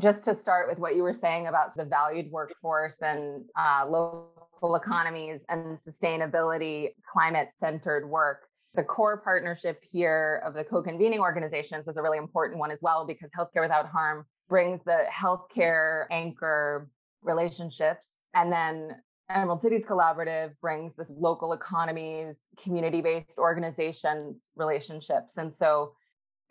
Just 0.02 0.26
to 0.26 0.36
start 0.36 0.70
with 0.70 0.78
what 0.78 0.96
you 0.96 1.02
were 1.02 1.14
saying 1.14 1.48
about 1.48 1.76
the 1.76 1.86
valued 1.86 2.30
workforce 2.30 2.98
and 3.02 3.46
uh, 3.58 3.86
local 3.88 4.76
economies 4.76 5.46
and 5.50 5.80
sustainability, 5.80 6.90
climate 7.12 7.50
centered 7.58 8.08
work. 8.08 8.42
The 8.76 8.84
core 8.84 9.22
partnership 9.22 9.82
here 9.90 10.42
of 10.46 10.56
the 10.56 10.64
co 10.64 10.82
convening 10.82 11.20
organizations 11.20 11.88
is 11.88 11.98
a 11.98 12.02
really 12.02 12.18
important 12.18 12.60
one 12.60 12.72
as 12.72 12.80
well 12.82 13.06
because 13.06 13.32
Healthcare 13.32 13.62
Without 13.62 13.88
Harm 13.88 14.26
brings 14.50 14.84
the 14.84 15.06
healthcare 15.12 16.06
anchor 16.12 16.90
relationships. 17.24 18.10
And 18.34 18.52
then 18.52 18.96
Emerald 19.30 19.62
Cities 19.62 19.84
Collaborative 19.88 20.52
brings 20.62 20.96
this 20.96 21.12
local 21.18 21.54
economies, 21.54 22.40
community 22.62 23.02
based 23.02 23.38
organizations 23.38 24.38
relationships. 24.56 25.38
And 25.38 25.56
so 25.56 25.94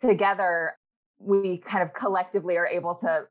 together, 0.01 0.73
we 1.19 1.57
kind 1.57 1.83
of 1.83 1.93
collectively 1.93 2.57
are 2.57 2.67
able 2.67 2.95
to 2.95 3.23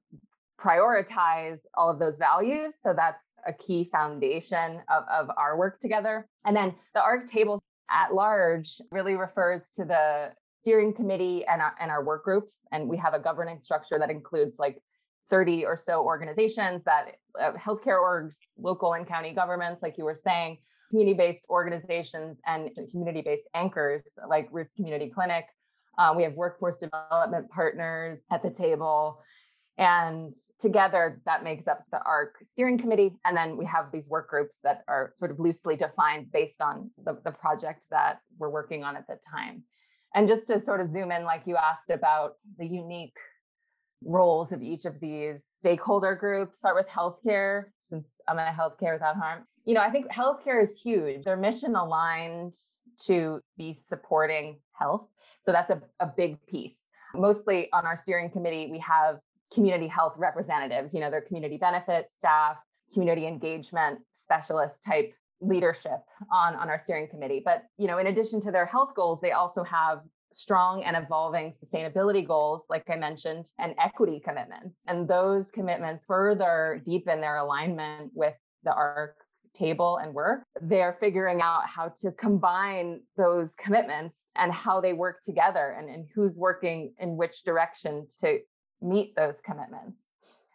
prioritize 0.61 1.59
all 1.75 1.91
of 1.91 1.99
those 1.99 2.17
values. 2.17 2.75
So 2.81 2.95
that's 2.97 3.25
a 3.47 3.53
key 3.53 3.89
foundation 3.91 4.81
of, 4.89 5.05
of 5.13 5.29
our 5.37 5.59
work 5.59 5.81
together. 5.81 6.29
And 6.45 6.57
then 6.57 6.75
the 6.95 7.03
ARC 7.03 7.29
table 7.29 7.61
at 7.91 8.15
large 8.15 8.81
really 8.91 9.15
refers 9.15 9.71
to 9.73 9.85
the 9.85 10.33
steering 10.61 10.95
committee 10.95 11.45
and 11.47 11.61
our, 11.61 11.75
and 11.81 11.91
our 11.91 12.05
work 12.05 12.25
groups. 12.25 12.61
And 12.71 12.89
we 12.89 12.97
have 12.99 13.15
a 13.15 13.19
governance 13.19 13.65
structure 13.65 13.99
that 13.99 14.11
includes 14.11 14.59
like 14.59 14.81
30 15.31 15.64
or 15.64 15.76
so 15.76 16.02
organizations 16.02 16.83
that 16.85 17.17
uh, 17.41 17.52
healthcare 17.52 18.00
orgs, 18.00 18.37
local 18.59 18.95
and 18.95 19.07
county 19.07 19.33
governments, 19.33 19.83
like 19.83 19.97
you 19.97 20.05
were 20.05 20.19
saying, 20.23 20.59
community 20.91 21.17
based 21.17 21.45
organizations 21.49 22.38
and 22.47 22.71
community 22.91 23.23
based 23.23 23.49
anchors 23.55 24.02
like 24.29 24.49
Roots 24.52 24.75
Community 24.75 25.09
Clinic. 25.09 25.47
Uh, 25.99 26.12
we 26.17 26.23
have 26.23 26.35
workforce 26.35 26.76
development 26.76 27.50
partners 27.50 28.25
at 28.31 28.43
the 28.43 28.50
table. 28.50 29.23
And 29.79 30.31
together 30.61 31.21
that 31.25 31.45
makes 31.45 31.67
up 31.67 31.81
the 31.91 32.02
ARC 32.05 32.37
steering 32.43 32.76
committee. 32.76 33.17
And 33.25 33.35
then 33.35 33.57
we 33.57 33.64
have 33.64 33.91
these 33.91 34.07
work 34.09 34.29
groups 34.29 34.59
that 34.64 34.83
are 34.87 35.12
sort 35.17 35.31
of 35.31 35.41
loosely 35.41 35.76
defined 35.76 36.31
based 36.31 36.61
on 36.61 36.91
the, 37.02 37.19
the 37.25 37.31
project 37.31 37.87
that 37.91 38.19
we're 38.38 38.50
working 38.50 38.85
on 38.85 38.97
at 38.97 39.07
the 39.07 39.19
time. 39.35 39.62
And 40.14 40.29
just 40.29 40.47
to 40.49 40.62
sort 40.62 40.83
of 40.83 40.91
zoom 40.91 41.11
in, 41.11 41.25
like 41.25 41.45
you 41.47 41.57
asked 41.57 41.88
about 41.88 42.35
the 42.59 42.67
unique 42.67 43.17
roles 44.04 44.52
of 44.52 44.62
each 44.62 44.85
of 44.85 44.99
these 45.00 45.40
stakeholder 45.59 46.14
groups. 46.14 46.59
Start 46.59 46.75
with 46.75 46.88
healthcare, 46.88 47.66
since 47.80 48.21
I'm 48.28 48.38
a 48.38 48.44
healthcare 48.44 48.94
without 48.94 49.16
harm. 49.16 49.44
You 49.64 49.75
know, 49.75 49.80
I 49.80 49.90
think 49.90 50.11
healthcare 50.11 50.62
is 50.62 50.80
huge. 50.80 51.25
They're 51.25 51.37
mission 51.37 51.76
aligned 51.76 52.54
to 53.06 53.40
be 53.56 53.78
supporting 53.88 54.59
health. 54.73 55.06
So 55.44 55.52
that's 55.52 55.71
a, 55.71 55.80
a 56.00 56.06
big 56.06 56.44
piece. 56.47 56.75
Mostly 57.14 57.71
on 57.73 57.87
our 57.87 57.97
steering 57.97 58.30
committee, 58.30 58.68
we 58.71 58.78
have 58.78 59.18
community 59.52 59.87
health 59.87 60.14
representatives, 60.16 60.94
you 60.94 61.00
know, 61.00 61.11
their 61.11 61.21
community 61.21 61.59
benefits 61.59 62.16
staff, 62.16 62.56
community 62.92 63.26
engagement 63.26 64.00
specialist 64.14 64.82
type 64.85 65.12
leadership 65.40 66.00
on, 66.30 66.54
on 66.54 66.68
our 66.68 66.78
steering 66.78 67.09
committee. 67.09 67.42
But, 67.44 67.64
you 67.76 67.87
know, 67.87 67.99
in 67.99 68.06
addition 68.06 68.40
to 68.42 68.50
their 68.50 68.64
health 68.64 68.94
goals, 68.94 69.21
they 69.21 69.32
also 69.32 69.62
have 69.64 70.00
strong 70.35 70.85
and 70.85 70.97
evolving 70.97 71.53
sustainability 71.53 72.27
goals, 72.27 72.62
like 72.69 72.89
I 72.91 72.97
mentioned, 72.97 73.47
and 73.59 73.75
equity 73.79 74.21
commitments. 74.25 74.83
And 74.87 75.09
those 75.09 75.51
commitments 75.51 76.05
further 76.07 76.83
deepen 76.85 77.21
their 77.21 77.37
alignment 77.37 78.12
with 78.15 78.35
the 78.65 78.73
ARC 78.73 79.17
table 79.55 79.99
and 79.99 80.15
work. 80.15 80.45
They're 80.61 80.97
figuring 80.99 81.41
out 81.43 81.67
how 81.67 81.93
to 82.01 82.11
combine 82.12 83.01
those 83.17 83.55
commitments 83.57 84.25
and 84.37 84.53
how 84.53 84.81
they 84.81 84.93
work 84.93 85.23
together 85.23 85.77
and, 85.79 85.89
and 85.89 86.07
who's 86.15 86.37
working 86.37 86.95
in 86.99 87.17
which 87.17 87.43
direction 87.45 88.07
to 88.21 88.39
meet 88.81 89.15
those 89.15 89.37
commitments. 89.45 89.99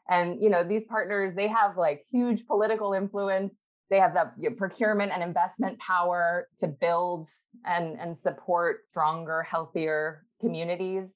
And 0.09 0.41
you 0.41 0.49
know, 0.49 0.63
these 0.63 0.83
partners, 0.87 1.35
they 1.35 1.47
have 1.47 1.77
like 1.77 2.05
huge 2.09 2.47
political 2.47 2.93
influence 2.93 3.53
they 3.89 3.99
have 3.99 4.13
the 4.13 4.31
you 4.39 4.49
know, 4.49 4.55
procurement 4.55 5.11
and 5.11 5.23
investment 5.23 5.79
power 5.79 6.47
to 6.59 6.67
build 6.67 7.27
and, 7.65 7.99
and 7.99 8.17
support 8.17 8.85
stronger, 8.85 9.43
healthier 9.43 10.25
communities, 10.41 11.09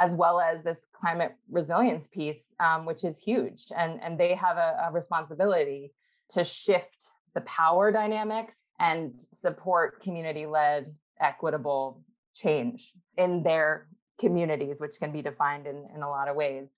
as 0.00 0.12
well 0.14 0.40
as 0.40 0.64
this 0.64 0.86
climate 0.98 1.34
resilience 1.50 2.08
piece, 2.08 2.42
um, 2.60 2.86
which 2.86 3.04
is 3.04 3.18
huge. 3.18 3.66
And, 3.76 4.00
and 4.02 4.18
they 4.18 4.34
have 4.34 4.56
a, 4.56 4.88
a 4.88 4.92
responsibility 4.92 5.92
to 6.30 6.44
shift 6.44 7.06
the 7.34 7.42
power 7.42 7.92
dynamics 7.92 8.56
and 8.80 9.20
support 9.32 10.00
community 10.00 10.46
led, 10.46 10.94
equitable 11.20 12.02
change 12.34 12.92
in 13.16 13.42
their 13.42 13.86
communities, 14.18 14.80
which 14.80 14.98
can 14.98 15.12
be 15.12 15.22
defined 15.22 15.66
in, 15.66 15.86
in 15.94 16.02
a 16.02 16.08
lot 16.08 16.28
of 16.28 16.36
ways 16.36 16.70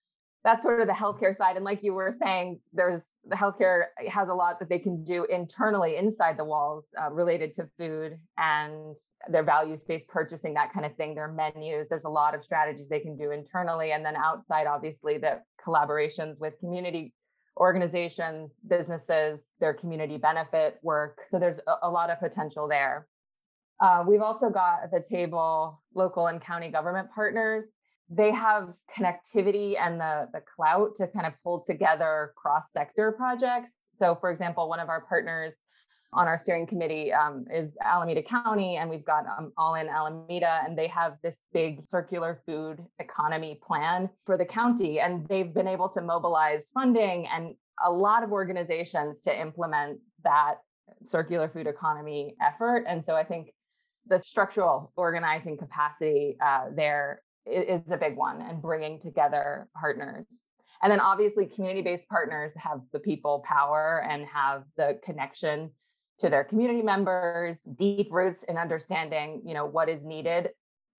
that's 0.47 0.63
sort 0.63 0.81
of 0.81 0.87
the 0.87 0.93
healthcare 0.93 1.37
side. 1.37 1.57
And 1.57 1.65
like 1.65 1.83
you 1.83 1.93
were 1.93 2.15
saying, 2.23 2.61
there's 2.73 3.03
the 3.16 3.16
healthcare 3.33 3.85
has 4.09 4.29
a 4.29 4.35
lot 4.35 4.59
that 4.59 4.69
they 4.69 4.79
can 4.79 5.05
do 5.05 5.25
internally 5.25 5.97
inside 5.97 6.39
the 6.39 6.45
walls 6.45 6.87
uh, 7.01 7.11
related 7.11 7.55
to 7.55 7.69
food 7.79 8.19
and 8.39 8.97
their 9.29 9.43
values 9.43 9.83
based 9.83 10.09
purchasing, 10.09 10.55
that 10.55 10.73
kind 10.73 10.87
of 10.87 10.95
thing, 10.97 11.15
their 11.15 11.29
menus. 11.29 11.89
There's 11.89 12.05
a 12.05 12.11
lot 12.11 12.35
of 12.35 12.45
strategies 12.45 12.89
they 12.89 13.01
can 13.01 13.17
do 13.17 13.31
internally. 13.31 13.93
And 13.93 14.05
then 14.05 14.17
outside, 14.17 14.67
obviously, 14.67 15.19
the 15.19 15.41
collaborations 15.67 16.39
with 16.39 16.59
community 16.61 17.13
organizations, 17.59 18.59
businesses, 18.69 19.41
their 19.61 19.75
community 19.75 20.19
benefit 20.19 20.79
work. 20.83 21.21
So 21.31 21.39
there's 21.39 21.61
a, 21.67 21.89
a 21.89 21.91
lot 21.91 22.11
of 22.11 22.21
potential 22.21 22.69
there. 22.69 23.07
Uh, 23.81 24.05
we've 24.07 24.23
also 24.23 24.49
got 24.49 24.85
at 24.85 24.91
the 24.91 25.05
table 25.07 25.83
local 25.95 26.29
and 26.29 26.41
county 26.41 26.71
government 26.71 27.09
partners 27.15 27.65
they 28.09 28.33
have 28.33 28.73
connectivity 28.97 29.77
and 29.79 30.01
the, 30.01 30.29
the 30.33 30.41
clout 30.55 30.95
to 30.97 31.07
kind 31.09 31.27
of 31.27 31.33
pull 31.43 31.65
together 31.65 32.33
cross 32.37 32.73
sector 32.73 33.13
projects. 33.13 33.71
So, 33.99 34.15
for 34.15 34.31
example, 34.31 34.69
one 34.69 34.81
of 34.81 34.89
our 34.89 35.01
partners 35.03 35.55
on 36.13 36.29
our 36.29 36.39
steering 36.39 36.67
committee 36.67 37.13
um, 37.13 37.45
is 37.53 37.77
Alameda 37.85 38.23
County, 38.23 38.77
and 38.77 38.89
we've 38.89 39.05
got 39.05 39.25
um, 39.27 39.53
All 39.59 39.75
in 39.75 39.89
Alameda, 39.89 40.61
and 40.65 40.79
they 40.79 40.87
have 40.87 41.17
this 41.23 41.37
big 41.53 41.85
circular 41.87 42.41
food 42.47 42.83
economy 43.01 43.61
plan 43.67 44.09
for 44.25 44.39
the 44.39 44.45
county. 44.45 45.01
And 45.01 45.27
they've 45.27 45.53
been 45.53 45.69
able 45.69 45.89
to 45.91 46.01
mobilize 46.01 46.71
funding 46.73 47.27
and 47.27 47.55
a 47.85 47.91
lot 47.91 48.23
of 48.23 48.31
organizations 48.31 49.21
to 49.23 49.39
implement 49.39 49.99
that 50.23 50.57
circular 51.05 51.49
food 51.49 51.67
economy 51.67 52.37
effort. 52.41 52.85
And 52.89 53.05
so 53.05 53.15
I 53.15 53.25
think 53.25 53.53
the 54.07 54.21
structural 54.21 54.93
organizing 54.97 55.59
capacity 55.59 56.37
uh, 56.41 56.67
there 56.75 57.21
is 57.47 57.83
a 57.91 57.97
big 57.97 58.17
one 58.17 58.43
and 58.43 58.61
bringing 58.61 58.99
together 58.99 59.69
partners. 59.79 60.27
And 60.83 60.91
then 60.91 61.01
obviously 61.01 61.47
community-based 61.47 62.09
partners 62.09 62.53
have 62.57 62.81
the 62.93 62.99
people 62.99 63.45
power 63.47 64.05
and 64.09 64.27
have 64.27 64.65
the 64.77 64.99
connection 65.03 65.71
to 66.19 66.29
their 66.31 66.45
community 66.45 66.83
members 66.83 67.61
deep 67.63 68.09
roots 68.11 68.43
in 68.49 68.57
understanding 68.57 69.43
you 69.45 69.53
know 69.53 69.67
what 69.67 69.89
is 69.89 70.07
needed 70.07 70.51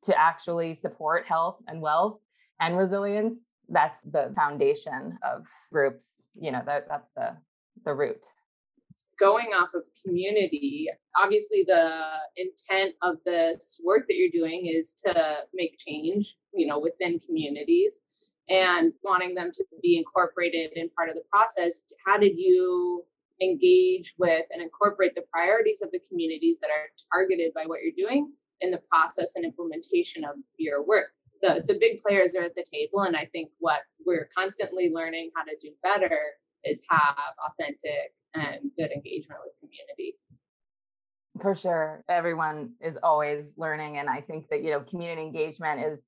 to 0.03 0.19
actually 0.19 0.75
support 0.75 1.25
health 1.25 1.57
and 1.67 1.81
wealth 1.81 2.19
and 2.59 2.77
resilience. 2.77 3.39
That's 3.69 4.03
the 4.03 4.31
foundation 4.35 5.17
of 5.23 5.45
groups 5.71 6.23
you 6.39 6.51
know 6.51 6.61
that 6.65 6.87
that's 6.87 7.09
the 7.15 7.35
the 7.85 7.93
root 7.93 8.25
going 9.19 9.47
off 9.47 9.69
of 9.73 9.83
community, 10.03 10.87
obviously 11.15 11.63
the 11.65 12.01
intent 12.35 12.95
of 13.01 13.17
this 13.25 13.79
work 13.83 14.05
that 14.07 14.15
you're 14.15 14.29
doing 14.31 14.65
is 14.67 14.95
to 15.05 15.37
make 15.53 15.77
change, 15.77 16.35
you 16.53 16.67
know, 16.67 16.79
within 16.79 17.19
communities 17.19 18.01
and 18.49 18.93
wanting 19.03 19.35
them 19.35 19.51
to 19.53 19.63
be 19.81 19.97
incorporated 19.97 20.71
in 20.75 20.89
part 20.89 21.09
of 21.09 21.15
the 21.15 21.23
process. 21.31 21.83
How 22.05 22.17
did 22.17 22.37
you 22.37 23.03
engage 23.41 24.13
with 24.17 24.45
and 24.51 24.61
incorporate 24.61 25.15
the 25.15 25.23
priorities 25.31 25.81
of 25.81 25.91
the 25.91 25.99
communities 26.09 26.59
that 26.61 26.69
are 26.69 26.89
targeted 27.11 27.53
by 27.53 27.63
what 27.65 27.79
you're 27.81 28.07
doing 28.07 28.31
in 28.61 28.71
the 28.71 28.81
process 28.89 29.33
and 29.35 29.45
implementation 29.45 30.23
of 30.23 30.35
your 30.57 30.85
work. 30.85 31.09
The, 31.41 31.63
the 31.67 31.77
big 31.79 32.01
players 32.01 32.33
are 32.33 32.43
at 32.43 32.55
the 32.55 32.65
table, 32.71 33.01
and 33.01 33.15
I 33.15 33.25
think 33.25 33.51
what 33.59 33.81
we're 34.05 34.29
constantly 34.35 34.89
learning 34.91 35.29
how 35.35 35.43
to 35.43 35.55
do 35.61 35.69
better 35.83 36.19
is 36.63 36.81
have 36.89 37.15
authentic 37.47 38.15
and 38.37 38.71
good 38.77 38.91
engagement 38.91 39.41
with 39.43 39.53
community. 39.59 40.17
For 41.41 41.55
sure. 41.55 42.03
Everyone 42.09 42.73
is 42.81 42.97
always 43.01 43.51
learning. 43.57 43.97
And 43.97 44.09
I 44.09 44.21
think 44.21 44.49
that, 44.49 44.63
you 44.63 44.71
know, 44.71 44.81
community 44.81 45.21
engagement 45.21 45.81
is 45.85 45.99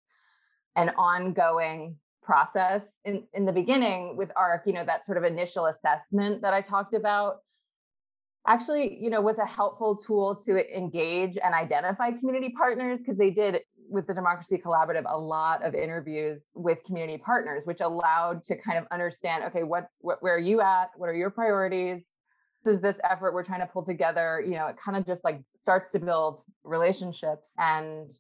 an 0.76 0.90
ongoing 0.98 1.98
process. 2.24 2.84
In 3.06 3.24
in 3.34 3.46
the 3.46 3.52
beginning 3.52 4.16
with 4.18 4.32
ARC, 4.36 4.64
you 4.66 4.74
know, 4.74 4.86
that 4.86 5.06
sort 5.06 5.18
of 5.18 5.24
initial 5.24 5.68
assessment 5.68 6.42
that 6.42 6.54
I 6.54 6.62
talked 6.62 6.94
about 6.94 7.38
actually, 8.48 8.98
you 9.02 9.10
know, 9.10 9.22
was 9.22 9.38
a 9.38 9.46
helpful 9.46 9.96
tool 9.96 10.36
to 10.36 10.76
engage 10.76 11.38
and 11.44 11.54
identify 11.54 12.12
community 12.12 12.54
partners 12.58 13.00
because 13.00 13.18
they 13.18 13.30
did 13.30 13.60
with 13.90 14.08
the 14.08 14.14
Democracy 14.14 14.58
Collaborative 14.58 15.04
a 15.08 15.18
lot 15.18 15.66
of 15.66 15.74
interviews 15.74 16.50
with 16.56 16.84
community 16.84 17.18
partners, 17.18 17.66
which 17.66 17.82
allowed 17.82 18.44
to 18.44 18.56
kind 18.56 18.78
of 18.78 18.86
understand, 18.92 19.44
okay, 19.46 19.64
what's 19.64 19.98
what, 20.02 20.22
where 20.22 20.36
are 20.36 20.40
you 20.40 20.62
at? 20.62 20.90
What 20.96 21.10
are 21.10 21.16
your 21.16 21.30
priorities? 21.30 22.04
Is 22.66 22.82
this 22.82 22.98
effort 23.10 23.34
we're 23.34 23.44
trying 23.44 23.62
to 23.62 23.66
pull 23.66 23.84
together. 23.84 24.44
You 24.46 24.56
know, 24.56 24.68
it 24.68 24.78
kind 24.78 24.98
of 24.98 25.06
just 25.06 25.24
like 25.24 25.42
starts 25.58 25.92
to 25.94 26.00
build 26.00 26.44
relationships 26.64 27.52
and 27.58 28.12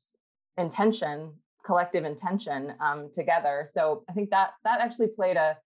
intention, 0.57 1.33
collective 1.65 2.05
intention 2.05 2.73
um, 2.79 3.09
together. 3.13 3.67
So 3.73 4.03
I 4.09 4.13
think 4.13 4.29
that 4.29 4.51
that 4.63 4.79
actually 4.81 5.07
played 5.07 5.37
a 5.37 5.57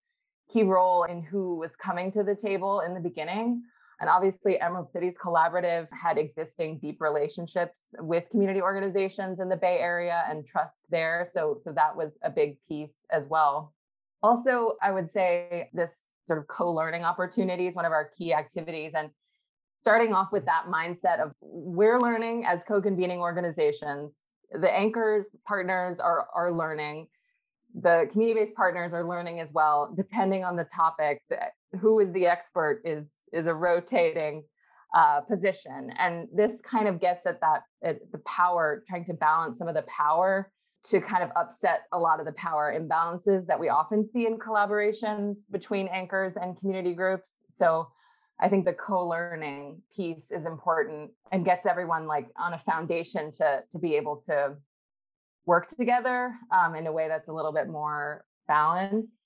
key 0.51 0.63
role 0.63 1.03
in 1.03 1.21
who 1.21 1.55
was 1.55 1.75
coming 1.75 2.11
to 2.13 2.23
the 2.23 2.35
table 2.35 2.81
in 2.81 2.93
the 2.93 2.99
beginning. 2.99 3.63
And 4.01 4.09
obviously, 4.09 4.59
Emerald 4.59 4.91
Cities 4.91 5.13
Collaborative 5.23 5.87
had 5.91 6.17
existing 6.17 6.79
deep 6.79 6.99
relationships 6.99 7.79
with 7.99 8.29
community 8.31 8.61
organizations 8.61 9.39
in 9.39 9.49
the 9.49 9.55
Bay 9.55 9.77
Area 9.79 10.25
and 10.27 10.45
trust 10.45 10.81
there. 10.89 11.27
So, 11.31 11.61
so 11.63 11.71
that 11.71 11.95
was 11.95 12.11
a 12.21 12.29
big 12.29 12.57
piece 12.67 12.95
as 13.11 13.23
well. 13.27 13.73
Also, 14.21 14.75
I 14.81 14.91
would 14.91 15.11
say 15.11 15.69
this 15.73 15.91
sort 16.25 16.39
of 16.39 16.47
co-learning 16.47 17.03
opportunities, 17.03 17.75
one 17.75 17.85
of 17.85 17.91
our 17.91 18.11
key 18.17 18.33
activities. 18.33 18.93
And 18.95 19.09
starting 19.81 20.13
off 20.13 20.31
with 20.31 20.45
that 20.45 20.65
mindset 20.67 21.19
of 21.19 21.31
we're 21.41 21.99
learning 21.99 22.45
as 22.45 22.63
co-convening 22.63 23.19
organizations. 23.19 24.13
The 24.51 24.71
anchors 24.71 25.27
partners 25.47 25.99
are 25.99 26.27
are 26.33 26.51
learning. 26.51 27.07
The 27.75 28.07
community-based 28.11 28.55
partners 28.55 28.93
are 28.93 29.03
learning 29.07 29.39
as 29.39 29.51
well, 29.51 29.93
depending 29.97 30.43
on 30.43 30.55
the 30.55 30.65
topic. 30.65 31.21
Who 31.81 31.99
is 31.99 32.11
the 32.13 32.27
expert 32.27 32.81
is 32.85 33.07
is 33.31 33.47
a 33.47 33.53
rotating 33.53 34.43
uh, 34.93 35.21
position. 35.21 35.91
And 35.97 36.27
this 36.33 36.61
kind 36.61 36.87
of 36.87 37.01
gets 37.01 37.25
at 37.25 37.41
that 37.41 37.63
at 37.83 38.11
the 38.11 38.19
power, 38.19 38.83
trying 38.87 39.05
to 39.05 39.13
balance 39.13 39.57
some 39.57 39.67
of 39.67 39.75
the 39.75 39.83
power 39.83 40.51
to 40.85 40.99
kind 40.99 41.23
of 41.23 41.29
upset 41.35 41.83
a 41.93 41.99
lot 41.99 42.19
of 42.19 42.25
the 42.25 42.33
power 42.33 42.77
imbalances 42.77 43.45
that 43.47 43.59
we 43.59 43.69
often 43.69 44.05
see 44.05 44.27
in 44.27 44.37
collaborations 44.37 45.37
between 45.51 45.87
anchors 45.87 46.33
and 46.35 46.57
community 46.59 46.93
groups. 46.93 47.41
So 47.53 47.87
I 48.39 48.49
think 48.49 48.65
the 48.65 48.73
co-learning 48.73 49.81
piece 49.95 50.31
is 50.31 50.45
important 50.45 51.11
and 51.31 51.45
gets 51.45 51.65
everyone 51.65 52.07
like 52.07 52.27
on 52.37 52.53
a 52.53 52.59
foundation 52.59 53.31
to 53.33 53.63
to 53.71 53.79
be 53.79 53.95
able 53.95 54.17
to 54.27 54.55
work 55.45 55.69
together 55.69 56.35
um, 56.51 56.75
in 56.75 56.87
a 56.87 56.91
way 56.91 57.07
that's 57.07 57.27
a 57.27 57.33
little 57.33 57.53
bit 57.53 57.67
more 57.67 58.25
balanced 58.47 59.23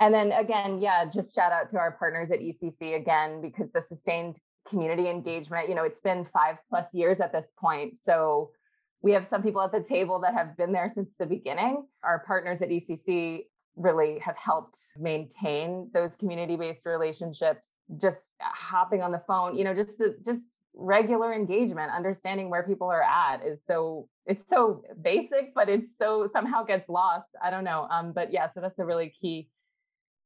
and 0.00 0.14
then 0.14 0.32
again, 0.32 0.78
yeah, 0.80 1.04
just 1.04 1.34
shout 1.34 1.52
out 1.52 1.68
to 1.70 1.78
our 1.78 1.92
partners 1.92 2.30
at 2.30 2.40
ECC 2.40 2.96
again, 2.96 3.40
because 3.40 3.70
the 3.72 3.82
sustained 3.82 4.38
community 4.68 5.08
engagement, 5.08 5.68
you 5.68 5.74
know, 5.74 5.84
it's 5.84 6.00
been 6.00 6.26
five 6.32 6.56
plus 6.68 6.92
years 6.92 7.20
at 7.20 7.32
this 7.32 7.48
point. 7.58 7.94
So 8.04 8.50
we 9.02 9.12
have 9.12 9.26
some 9.26 9.42
people 9.42 9.62
at 9.62 9.72
the 9.72 9.82
table 9.82 10.20
that 10.20 10.34
have 10.34 10.56
been 10.56 10.72
there 10.72 10.90
since 10.92 11.10
the 11.18 11.26
beginning. 11.26 11.86
Our 12.02 12.24
partners 12.26 12.60
at 12.62 12.68
ECC 12.68 13.44
really 13.76 14.18
have 14.18 14.36
helped 14.36 14.78
maintain 14.98 15.88
those 15.94 16.16
community-based 16.16 16.84
relationships 16.84 17.62
just 18.00 18.32
hopping 18.40 19.00
on 19.00 19.12
the 19.12 19.22
phone 19.26 19.56
you 19.56 19.64
know 19.64 19.72
just 19.72 19.96
the 19.96 20.14
just 20.22 20.46
regular 20.74 21.32
engagement 21.32 21.90
understanding 21.90 22.50
where 22.50 22.62
people 22.64 22.86
are 22.88 23.02
at 23.02 23.42
is 23.46 23.60
so 23.64 24.06
it's 24.26 24.46
so 24.46 24.82
basic 25.00 25.54
but 25.54 25.70
it's 25.70 25.96
so 25.96 26.28
somehow 26.30 26.62
gets 26.62 26.86
lost 26.90 27.28
i 27.42 27.50
don't 27.50 27.64
know 27.64 27.86
um 27.90 28.12
but 28.12 28.30
yeah 28.30 28.46
so 28.52 28.60
that's 28.60 28.78
a 28.78 28.84
really 28.84 29.10
key 29.22 29.48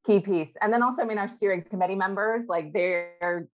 key 0.04 0.20
piece. 0.20 0.54
And 0.60 0.72
then 0.72 0.82
also, 0.82 1.02
I 1.02 1.04
mean, 1.04 1.18
our 1.18 1.28
steering 1.28 1.62
committee 1.62 1.94
members, 1.94 2.46
like 2.48 2.72
they're 2.72 3.48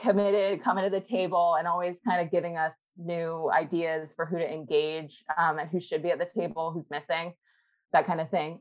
committed, 0.00 0.62
coming 0.62 0.84
to 0.84 0.90
the 0.90 1.00
table 1.00 1.56
and 1.58 1.66
always 1.66 1.98
kind 2.06 2.24
of 2.24 2.30
giving 2.30 2.56
us 2.56 2.74
new 2.98 3.50
ideas 3.52 4.12
for 4.14 4.26
who 4.26 4.38
to 4.38 4.52
engage 4.52 5.24
um, 5.36 5.58
and 5.58 5.68
who 5.68 5.80
should 5.80 6.02
be 6.02 6.10
at 6.10 6.18
the 6.18 6.26
table, 6.26 6.72
who's 6.72 6.90
missing, 6.90 7.34
that 7.92 8.06
kind 8.06 8.20
of 8.20 8.30
thing. 8.30 8.60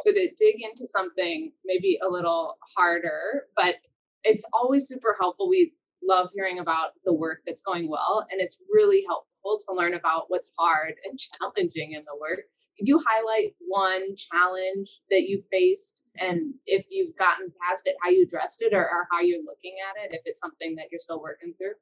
So 0.00 0.12
to 0.12 0.28
dig 0.38 0.56
into 0.62 0.86
something 0.86 1.52
maybe 1.64 1.98
a 2.06 2.10
little 2.10 2.56
harder, 2.76 3.46
but 3.56 3.76
it's 4.24 4.44
always 4.52 4.88
super 4.88 5.16
helpful. 5.18 5.48
We 5.48 5.74
love 6.02 6.30
hearing 6.34 6.58
about 6.58 6.90
the 7.04 7.12
work 7.12 7.40
that's 7.46 7.62
going 7.62 7.88
well, 7.88 8.26
and 8.30 8.40
it's 8.40 8.58
really 8.72 9.04
helpful 9.06 9.58
to 9.66 9.74
learn 9.74 9.94
about 9.94 10.24
what's 10.28 10.50
hard 10.58 10.94
and 11.04 11.18
challenging 11.18 11.92
in 11.92 12.04
the 12.04 12.18
work. 12.20 12.40
Could 12.78 12.88
you 12.88 13.00
highlight 13.06 13.54
one 13.60 14.16
challenge 14.16 15.00
that 15.10 15.28
you 15.28 15.42
faced 15.50 16.02
and 16.18 16.54
if 16.66 16.86
you've 16.90 17.16
gotten 17.16 17.52
past 17.62 17.86
it, 17.86 17.96
how 18.02 18.10
you 18.10 18.24
addressed 18.24 18.62
it 18.62 18.72
or, 18.72 18.82
or 18.82 19.06
how 19.10 19.20
you're 19.20 19.44
looking 19.44 19.76
at 19.90 20.04
it, 20.04 20.14
if 20.14 20.22
it's 20.24 20.40
something 20.40 20.74
that 20.76 20.86
you're 20.90 20.98
still 20.98 21.20
working 21.20 21.54
through? 21.56 21.74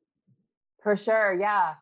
For 0.83 0.97
sure. 0.97 1.35
Yeah. 1.38 1.75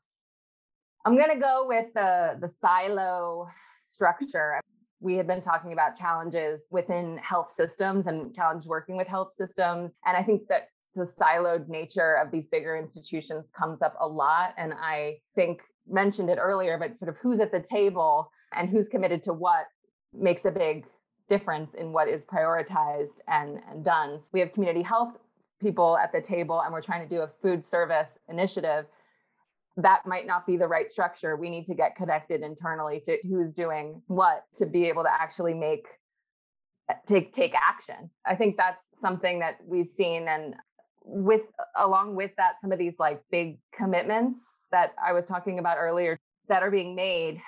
I'm 1.05 1.17
to 1.17 1.41
go 1.41 1.65
with 1.67 1.87
the, 1.95 2.37
the 2.41 2.53
silo 2.61 3.49
structure. 3.83 4.61
We 5.01 5.17
had 5.17 5.27
been 5.27 5.41
talking 5.41 5.73
about 5.73 5.97
challenges 5.97 6.61
within 6.71 7.17
health 7.19 7.55
systems 7.57 8.07
and 8.07 8.35
challenge 8.35 8.67
working 8.67 8.97
with 8.97 9.09
health 9.09 9.33
systems. 9.37 9.93
And 10.05 10.17
I 10.17 10.23
think 10.23 10.47
that 10.49 10.69
the 10.95 11.11
siloed 11.19 11.69
nature 11.69 12.15
of 12.15 12.31
these 12.31 12.47
bigger 12.49 12.77
institutions 12.77 13.47
comes 13.57 13.81
up 13.81 13.97
a 13.99 14.07
lot. 14.07 14.55
And 14.59 14.75
I 14.75 15.21
think 15.35 15.63
mentioned 15.89 16.29
it 16.29 16.39
earlier, 16.39 16.77
but 16.79 16.99
sort 16.99 17.09
of 17.09 17.17
who's 17.17 17.41
at 17.41 17.51
the 17.51 17.61
table 17.61 18.31
and 18.55 18.69
who's 18.69 18.89
committed 18.89 19.23
to 19.23 19.33
what 19.33 19.67
makes 20.13 20.45
a 20.45 20.51
big 20.51 20.85
difference 21.29 21.75
in 21.75 21.93
what 21.93 22.09
is 22.09 22.25
prioritized 22.25 23.21
and, 23.29 23.61
and 23.71 23.85
done. 23.85 24.21
So 24.21 24.29
we 24.35 24.41
have 24.41 24.53
community 24.53 24.83
health 24.83 25.15
people 25.61 25.99
at 25.99 26.13
the 26.13 26.21
table 26.21 26.61
and 26.63 26.73
we're 26.73 26.83
trying 26.83 27.07
to 27.07 27.15
do 27.15 27.23
a 27.23 27.31
food 27.43 27.67
service 27.67 28.09
initiative. 28.29 28.87
That 29.77 30.07
might 30.07 30.27
not 30.27 30.47
be 30.47 30.57
the 30.57 30.67
right 30.67 30.91
structure. 30.91 31.37
We 31.37 31.51
need 31.51 31.67
to 31.67 31.75
get 31.75 31.97
connected 31.97 32.43
internally 32.43 33.01
to 33.07 33.19
who's 33.29 33.53
doing 33.53 34.03
what 34.09 34.45
to 34.57 34.67
be 34.67 34.87
able 34.87 35.05
to 35.05 35.13
actually 35.13 35.55
make 35.55 35.87
take 37.07 37.33
take 37.33 37.55
action. 37.55 38.11
I 38.27 38.35
think 38.35 38.57
that's 38.57 38.83
something 38.95 39.39
that 39.41 39.59
we've 39.65 39.89
seen 39.89 40.27
and 40.29 40.55
with 41.05 41.43
along 41.77 42.17
with 42.17 42.33
that 42.37 42.55
some 42.61 42.73
of 42.73 42.79
these 42.79 42.95
like 42.99 43.23
big 43.31 43.59
commitments 43.73 44.43
that 44.71 44.95
I 45.03 45.13
was 45.13 45.25
talking 45.25 45.59
about 45.59 45.77
earlier 45.79 46.19
that 46.49 46.63
are 46.63 46.71
being 46.71 46.95
made 46.95 47.41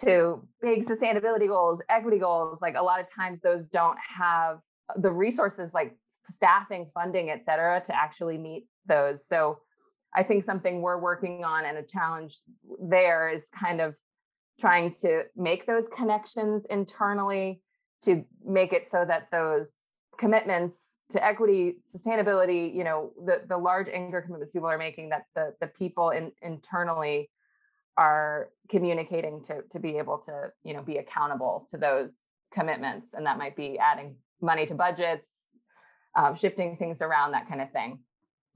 to 0.00 0.46
big 0.62 0.86
sustainability 0.86 1.48
goals, 1.48 1.82
equity 1.88 2.18
goals, 2.18 2.58
like 2.60 2.76
a 2.76 2.82
lot 2.82 3.00
of 3.00 3.06
times 3.14 3.40
those 3.42 3.66
don't 3.66 3.98
have 3.98 4.60
the 4.96 5.10
resources 5.10 5.70
like 5.74 5.96
staffing, 6.30 6.90
funding, 6.94 7.30
et 7.30 7.44
cetera, 7.44 7.82
to 7.86 7.96
actually 7.96 8.38
meet 8.38 8.66
those. 8.86 9.26
So 9.26 9.58
I 10.14 10.22
think 10.22 10.44
something 10.44 10.80
we're 10.80 10.98
working 10.98 11.44
on 11.44 11.64
and 11.64 11.78
a 11.78 11.82
challenge 11.82 12.38
there 12.80 13.28
is 13.28 13.48
kind 13.50 13.80
of 13.80 13.94
trying 14.60 14.92
to 14.92 15.22
make 15.36 15.66
those 15.66 15.86
connections 15.88 16.64
internally 16.70 17.60
to 18.02 18.24
make 18.44 18.72
it 18.72 18.90
so 18.90 19.04
that 19.04 19.28
those 19.30 19.72
commitments 20.18 20.92
to 21.10 21.24
equity 21.24 21.76
sustainability 21.94 22.74
you 22.74 22.84
know 22.84 23.12
the 23.24 23.42
the 23.48 23.56
large 23.56 23.88
anchor 23.88 24.20
commitments 24.20 24.52
people 24.52 24.68
are 24.68 24.78
making 24.78 25.08
that 25.08 25.24
the 25.34 25.54
the 25.60 25.66
people 25.66 26.10
in 26.10 26.32
internally 26.42 27.30
are 27.96 28.50
communicating 28.68 29.42
to 29.42 29.62
to 29.70 29.78
be 29.78 29.96
able 29.96 30.18
to 30.18 30.50
you 30.64 30.74
know 30.74 30.82
be 30.82 30.98
accountable 30.98 31.66
to 31.70 31.78
those 31.78 32.24
commitments 32.52 33.14
and 33.14 33.24
that 33.24 33.38
might 33.38 33.56
be 33.56 33.78
adding 33.78 34.14
money 34.40 34.66
to 34.66 34.74
budgets 34.74 35.47
um, 36.16 36.34
shifting 36.34 36.76
things 36.76 37.02
around 37.02 37.32
that 37.32 37.48
kind 37.48 37.60
of 37.60 37.70
thing 37.72 37.98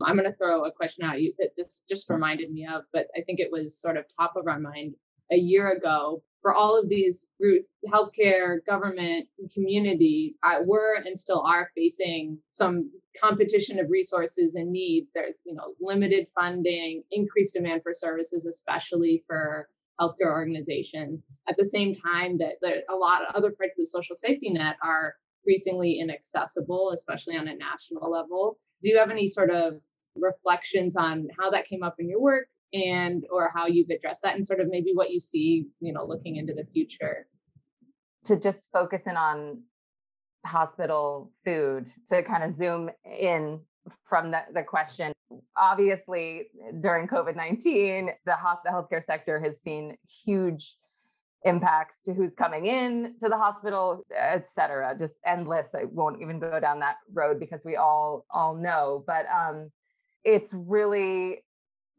i'm 0.03 0.17
going 0.17 0.31
to 0.31 0.37
throw 0.37 0.65
a 0.65 0.73
question 0.73 1.05
at 1.05 1.21
you 1.21 1.33
that 1.39 1.51
this 1.57 1.83
just 1.89 2.09
reminded 2.11 2.51
me 2.51 2.67
of 2.67 2.83
but 2.93 3.07
i 3.17 3.21
think 3.21 3.39
it 3.41 3.51
was 3.53 3.81
sort 3.81 3.97
of 3.97 4.05
top 4.19 4.35
of 4.37 4.47
our 4.47 4.59
mind 4.59 4.95
a 5.31 5.37
year 5.37 5.71
ago 5.73 6.23
for 6.43 6.53
all 6.53 6.79
of 6.79 6.89
these 6.89 7.29
groups, 7.41 7.69
healthcare, 7.87 8.59
government, 8.67 9.29
community, 9.55 10.35
uh, 10.43 10.57
were 10.65 10.97
and 11.07 11.19
still 11.19 11.41
are 11.41 11.71
facing 11.75 12.37
some 12.51 12.91
competition 13.19 13.79
of 13.79 13.89
resources 13.89 14.57
and 14.57 14.73
needs. 14.73 15.13
There's, 15.15 15.41
you 15.47 15.55
know, 15.55 15.75
limited 15.81 16.27
funding, 16.35 17.05
increased 17.13 17.55
demand 17.55 17.83
for 17.85 17.95
services, 17.95 18.45
especially 18.45 19.23
for 19.27 19.69
healthcare 20.01 20.33
organizations. 20.33 21.23
At 21.49 21.57
the 21.57 21.65
same 21.65 21.95
time, 21.95 22.39
that 22.39 22.55
there, 22.61 22.83
a 22.91 22.97
lot 22.97 23.23
of 23.23 23.35
other 23.37 23.53
parts 23.53 23.79
of 23.79 23.83
the 23.83 23.87
social 23.87 24.17
safety 24.17 24.51
net 24.51 24.77
are 24.83 25.15
increasingly 25.43 25.99
inaccessible, 25.99 26.91
especially 26.93 27.37
on 27.37 27.49
a 27.49 27.57
national 27.57 28.11
level. 28.11 28.59
Do 28.83 28.89
you 28.89 28.99
have 28.99 29.11
any 29.11 29.29
sort 29.29 29.51
of 29.51 29.75
reflections 30.17 30.97
on 30.97 31.29
how 31.39 31.51
that 31.51 31.67
came 31.67 31.83
up 31.83 31.97
in 31.99 32.09
your 32.09 32.21
work 32.21 32.47
and 32.73 33.25
or 33.31 33.51
how 33.55 33.67
you've 33.67 33.91
addressed 33.91 34.23
that 34.23 34.37
and 34.37 34.47
sort 34.47 34.61
of 34.61 34.69
maybe 34.69 34.93
what 34.95 35.11
you 35.11 35.21
see, 35.21 35.67
you 35.81 35.93
know, 35.93 36.05
looking 36.05 36.37
into 36.37 36.55
the 36.55 36.65
future? 36.73 37.27
To 38.27 38.37
just 38.39 38.69
focus 38.73 39.03
in 39.07 39.17
on 39.17 39.63
hospital 40.47 41.33
food, 41.45 41.87
to 42.09 42.23
kind 42.23 42.45
of 42.45 42.57
zoom 42.57 42.91
in 43.05 43.61
from 44.09 44.31
the, 44.31 44.43
the 44.55 44.63
question. 44.63 45.13
Obviously, 45.57 46.49
during 46.81 47.09
COVID 47.09 47.37
19, 47.37 48.07
the, 48.27 48.37
the 48.65 48.71
healthcare 48.71 49.05
sector 49.05 49.41
has 49.41 49.61
seen 49.61 49.97
huge 50.25 50.77
impacts 51.45 52.05
to 52.05 52.15
who's 52.15 52.35
coming 52.35 52.67
in 52.67 53.15
to 53.21 53.29
the 53.29 53.37
hospital, 53.37 54.05
et 54.17 54.49
cetera, 54.51 54.97
just 54.99 55.15
endless. 55.27 55.75
I 55.75 55.85
won't 55.85 56.23
even 56.23 56.39
go 56.39 56.61
down 56.61 56.79
that 56.81 56.97
road 57.13 57.41
because 57.41 57.61
we 57.65 57.77
all 57.77 58.27
all 58.31 58.55
know. 58.55 59.05
But 59.07 59.27
um, 59.27 59.71
it's 60.25 60.51
really 60.53 61.45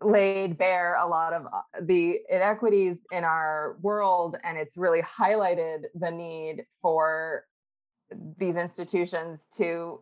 laid 0.02 0.58
bare 0.58 0.96
a 0.96 1.08
lot 1.08 1.34
of 1.34 1.46
uh, 1.46 1.62
the 1.82 2.20
inequities 2.30 2.98
in 3.12 3.24
our 3.24 3.78
world 3.82 4.38
and 4.44 4.58
it's 4.58 4.76
really 4.76 5.02
highlighted 5.02 5.84
the 5.96 6.12
need 6.12 6.66
for 6.82 7.46
these 8.38 8.56
institutions 8.56 9.48
to 9.58 10.00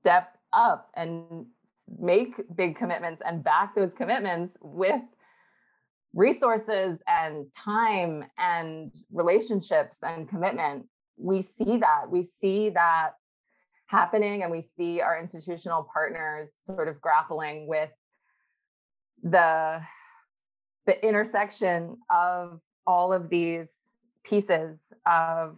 step 0.00 0.36
up 0.52 0.90
and 0.94 1.46
make 1.98 2.34
big 2.56 2.76
commitments 2.76 3.22
and 3.26 3.42
back 3.42 3.74
those 3.74 3.94
commitments 3.94 4.56
with 4.60 5.00
resources 6.14 6.98
and 7.06 7.46
time 7.54 8.24
and 8.38 8.90
relationships 9.12 9.98
and 10.02 10.28
commitment 10.28 10.86
we 11.18 11.42
see 11.42 11.78
that. 11.78 12.04
We 12.08 12.22
see 12.40 12.70
that 12.70 13.10
happening 13.86 14.42
and 14.42 14.50
we 14.52 14.62
see 14.76 15.00
our 15.00 15.18
institutional 15.18 15.88
partners 15.92 16.48
sort 16.64 16.88
of 16.88 17.00
grappling 17.00 17.66
with 17.66 17.90
the 19.22 19.80
the 20.86 21.06
intersection 21.06 21.96
of 22.08 22.60
all 22.86 23.12
of 23.12 23.28
these 23.28 23.68
pieces 24.24 24.78
of 25.06 25.56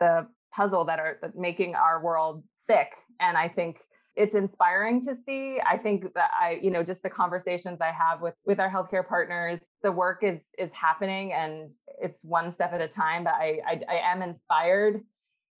the 0.00 0.26
puzzle 0.52 0.84
that 0.84 0.98
are 0.98 1.18
making 1.36 1.74
our 1.74 2.02
world 2.02 2.42
sick. 2.66 2.88
And 3.20 3.36
i 3.36 3.48
think 3.48 3.78
it's 4.18 4.34
inspiring 4.34 5.00
to 5.00 5.16
see 5.24 5.60
i 5.64 5.76
think 5.76 6.12
that 6.14 6.30
i 6.38 6.58
you 6.62 6.70
know 6.70 6.82
just 6.82 7.02
the 7.02 7.10
conversations 7.10 7.80
i 7.80 7.92
have 7.92 8.20
with 8.20 8.34
with 8.44 8.58
our 8.58 8.70
healthcare 8.70 9.06
partners 9.06 9.60
the 9.82 9.92
work 9.92 10.22
is 10.22 10.40
is 10.58 10.70
happening 10.72 11.32
and 11.32 11.70
it's 12.02 12.22
one 12.24 12.50
step 12.50 12.72
at 12.72 12.80
a 12.80 12.88
time 12.88 13.24
but 13.24 13.34
i 13.34 13.58
i, 13.66 13.80
I 13.88 14.12
am 14.12 14.20
inspired 14.22 15.02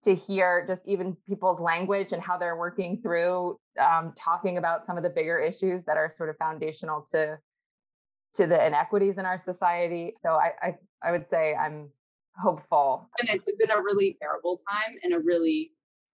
to 0.04 0.14
hear 0.14 0.64
just 0.66 0.82
even 0.86 1.16
people's 1.26 1.60
language 1.60 2.12
and 2.12 2.22
how 2.22 2.38
they're 2.38 2.56
working 2.56 3.00
through 3.02 3.58
um, 3.80 4.12
talking 4.16 4.58
about 4.58 4.86
some 4.86 4.96
of 4.96 5.02
the 5.02 5.10
bigger 5.10 5.38
issues 5.38 5.84
that 5.86 5.96
are 5.96 6.12
sort 6.16 6.28
of 6.28 6.36
foundational 6.36 7.06
to 7.10 7.38
to 8.34 8.46
the 8.46 8.66
inequities 8.66 9.18
in 9.18 9.24
our 9.24 9.38
society. 9.38 10.14
So 10.22 10.30
I 10.30 10.52
I, 10.62 10.74
I 11.02 11.12
would 11.12 11.28
say 11.28 11.54
I'm 11.54 11.90
hopeful. 12.40 13.08
And 13.18 13.28
it's 13.28 13.50
been 13.58 13.70
a 13.70 13.82
really 13.82 14.16
terrible 14.20 14.60
time 14.70 14.94
and 15.02 15.14
a 15.14 15.18
really 15.18 15.72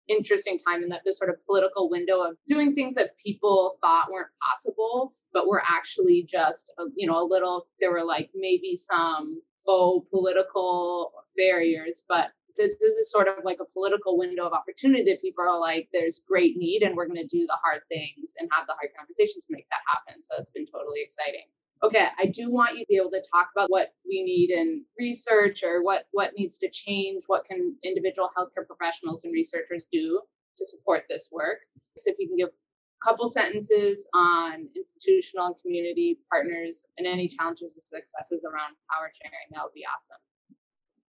interesting 0.09 0.59
time 0.59 0.83
in 0.83 0.89
that 0.91 1.03
this 1.05 1.19
sort 1.19 1.31
of 1.31 1.45
political 1.47 1.89
window 1.89 2.21
of 2.21 2.37
doing 2.49 2.75
things 2.75 2.95
that 2.95 3.17
people 3.25 3.79
thought 3.83 4.11
weren't 4.11 4.29
possible, 4.43 5.15
but 5.33 5.49
were 5.49 5.63
actually 5.67 6.25
just 6.29 6.73
a, 6.79 6.85
you 6.97 7.07
know 7.07 7.23
a 7.23 7.27
little. 7.27 7.67
There 7.81 7.93
were 7.93 8.05
like 8.05 8.31
maybe 8.35 8.77
some 8.77 9.43
faux 9.65 10.09
political 10.11 11.13
barriers, 11.37 12.05
but 12.09 12.31
this, 12.57 12.77
this 12.81 12.95
is 12.95 13.11
sort 13.11 13.29
of 13.29 13.45
like 13.45 13.59
a 13.61 13.73
political 13.73 14.19
window 14.19 14.45
of 14.47 14.53
opportunity 14.53 15.05
that 15.05 15.23
people 15.23 15.45
are 15.45 15.59
like, 15.59 15.89
there's 15.93 16.21
great 16.27 16.57
need, 16.57 16.83
and 16.83 16.97
we're 16.97 17.07
going 17.07 17.17
to 17.17 17.27
do 17.27 17.47
the 17.47 17.59
hard 17.65 17.83
things 17.89 18.35
and 18.39 18.51
have 18.53 18.67
the 18.67 18.75
hard 18.75 18.91
conversations 18.97 19.45
to 19.45 19.53
make 19.53 19.67
that 19.71 19.81
happen. 19.89 20.23
So 20.23 20.35
it's 20.39 20.51
been 20.51 20.67
totally 20.67 21.01
exciting. 21.03 21.47
Okay, 21.83 22.09
I 22.19 22.27
do 22.27 22.51
want 22.51 22.77
you 22.77 22.81
to 22.81 22.89
be 22.89 22.97
able 22.97 23.11
to 23.11 23.23
talk 23.33 23.49
about 23.57 23.71
what 23.71 23.95
we 24.07 24.23
need 24.23 24.51
in 24.51 24.85
research 24.99 25.63
or 25.63 25.83
what 25.83 26.05
what 26.13 26.33
needs 26.37 26.59
to 26.59 26.69
change. 26.69 27.23
What 27.27 27.47
can 27.47 27.77
individual 27.83 28.31
healthcare 28.37 28.67
professionals 28.67 29.25
and 29.25 29.33
researchers 29.33 29.87
do 29.91 30.21
to 30.59 30.65
support 30.65 31.05
this 31.09 31.29
work? 31.33 31.61
So 31.97 32.11
if 32.11 32.17
you 32.19 32.29
can 32.29 32.37
give 32.37 32.49
a 32.49 33.09
couple 33.09 33.29
sentences 33.29 34.07
on 34.13 34.69
institutional 34.77 35.47
and 35.47 35.55
community 35.63 36.19
partners 36.31 36.85
and 36.99 37.07
any 37.07 37.29
challenges 37.29 37.75
and 37.75 37.83
successes 37.83 38.45
around 38.45 38.77
power 38.93 39.11
sharing, 39.23 39.49
that 39.53 39.63
would 39.65 39.75
be 39.75 39.85
awesome. 39.87 40.19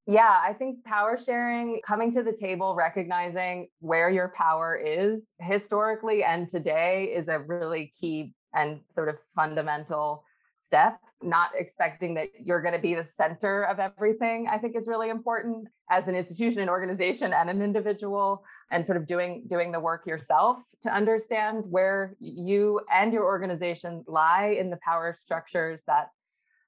Yeah, 0.05 0.39
I 0.41 0.53
think 0.53 0.83
power 0.85 1.17
sharing, 1.17 1.81
coming 1.85 2.13
to 2.13 2.23
the 2.23 2.31
table, 2.31 2.75
recognizing 2.75 3.67
where 3.79 4.09
your 4.09 4.33
power 4.35 4.75
is 4.75 5.21
historically 5.39 6.23
and 6.23 6.47
today 6.47 7.13
is 7.13 7.27
a 7.27 7.39
really 7.39 7.93
key 7.99 8.33
and 8.53 8.79
sort 8.93 9.09
of 9.09 9.17
fundamental 9.35 10.23
step. 10.67 10.99
Not 11.23 11.49
expecting 11.57 12.13
that 12.13 12.29
you're 12.45 12.61
going 12.61 12.75
to 12.75 12.79
be 12.79 12.93
the 12.93 13.03
center 13.03 13.63
of 13.63 13.79
everything, 13.79 14.47
I 14.51 14.59
think 14.59 14.75
is 14.75 14.87
really 14.87 15.09
important 15.09 15.67
as 15.89 16.07
an 16.07 16.15
institution, 16.15 16.61
an 16.61 16.69
organization, 16.69 17.33
and 17.33 17.49
an 17.49 17.61
individual, 17.63 18.43
and 18.69 18.85
sort 18.85 18.97
of 18.97 19.07
doing 19.07 19.43
doing 19.47 19.71
the 19.71 19.79
work 19.79 20.05
yourself 20.05 20.57
to 20.83 20.93
understand 20.93 21.63
where 21.69 22.15
you 22.19 22.81
and 22.93 23.11
your 23.13 23.23
organization 23.23 24.03
lie 24.07 24.55
in 24.59 24.69
the 24.69 24.79
power 24.85 25.17
structures 25.23 25.81
that 25.87 26.09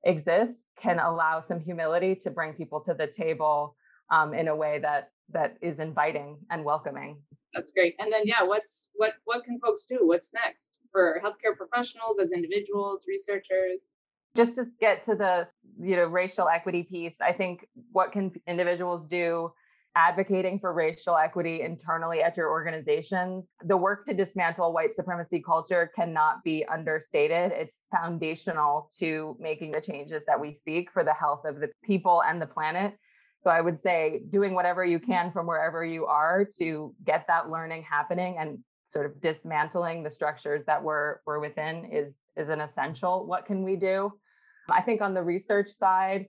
exist 0.04 0.66
can 0.82 0.98
allow 0.98 1.42
some 1.42 1.60
humility 1.60 2.16
to 2.16 2.32
bring 2.32 2.54
people 2.54 2.80
to 2.82 2.94
the 2.94 3.06
table 3.06 3.76
um, 4.10 4.34
in 4.34 4.48
a 4.48 4.56
way 4.56 4.80
that 4.80 5.12
that 5.32 5.58
is 5.62 5.80
inviting 5.80 6.38
and 6.50 6.64
welcoming. 6.64 7.18
That's 7.54 7.72
great. 7.72 7.96
And 8.00 8.12
then 8.12 8.22
yeah, 8.26 8.44
what's 8.44 8.90
what 8.96 9.14
what 9.26 9.44
can 9.44 9.60
folks 9.60 9.86
do? 9.86 10.00
What's 10.02 10.34
next 10.34 10.78
for 10.92 11.22
healthcare 11.24 11.56
professionals 11.58 12.20
as 12.20 12.32
individuals, 12.32 13.06
researchers? 13.08 13.92
Just 14.36 14.56
to 14.56 14.66
get 14.80 15.04
to 15.04 15.16
the 15.16 15.48
you 15.80 15.96
know 15.96 16.06
racial 16.06 16.48
equity 16.48 16.84
piece, 16.84 17.16
I 17.22 17.34
think 17.34 17.68
what 17.92 18.12
can 18.12 18.32
individuals 18.48 19.06
do 19.06 19.52
advocating 19.96 20.60
for 20.60 20.74
racial 20.74 21.18
equity 21.18 21.62
internally 21.62 22.22
at 22.22 22.38
your 22.38 22.50
organizations. 22.50 23.54
The 23.64 23.76
work 23.76 24.06
to 24.06 24.14
dismantle 24.14 24.72
white 24.72 24.96
supremacy 24.96 25.42
culture 25.42 25.92
cannot 25.96 26.44
be 26.44 26.64
understated. 26.72 27.52
It's 27.52 27.76
foundational 27.92 28.90
to 29.00 29.36
making 29.40 29.72
the 29.72 29.82
changes 29.82 30.24
that 30.28 30.40
we 30.40 30.54
seek 30.54 30.92
for 30.92 31.04
the 31.04 31.14
health 31.14 31.44
of 31.46 31.60
the 31.60 31.70
people 31.84 32.22
and 32.24 32.42
the 32.42 32.46
planet. 32.46 32.94
So 33.44 33.50
I 33.50 33.62
would 33.62 33.82
say 33.82 34.22
doing 34.30 34.54
whatever 34.54 34.84
you 34.84 35.00
can 35.00 35.32
from 35.32 35.48
wherever 35.48 35.84
you 35.86 36.06
are 36.06 36.46
to 36.58 36.94
get 37.06 37.26
that 37.28 37.50
learning 37.50 37.84
happening 37.84 38.38
and 38.38 38.60
sort 38.86 39.06
of 39.06 39.22
dismantling 39.22 40.04
the 40.04 40.12
structures 40.12 40.66
that 40.66 40.84
we're, 40.84 41.18
we're 41.26 41.40
within 41.40 41.86
is, 41.86 42.14
is 42.36 42.50
an 42.50 42.60
essential. 42.60 43.26
What 43.26 43.46
can 43.46 43.64
we 43.64 43.76
do? 43.76 44.12
I 44.70 44.82
think 44.82 45.02
on 45.02 45.14
the 45.14 45.24
research 45.24 45.70
side, 45.70 46.28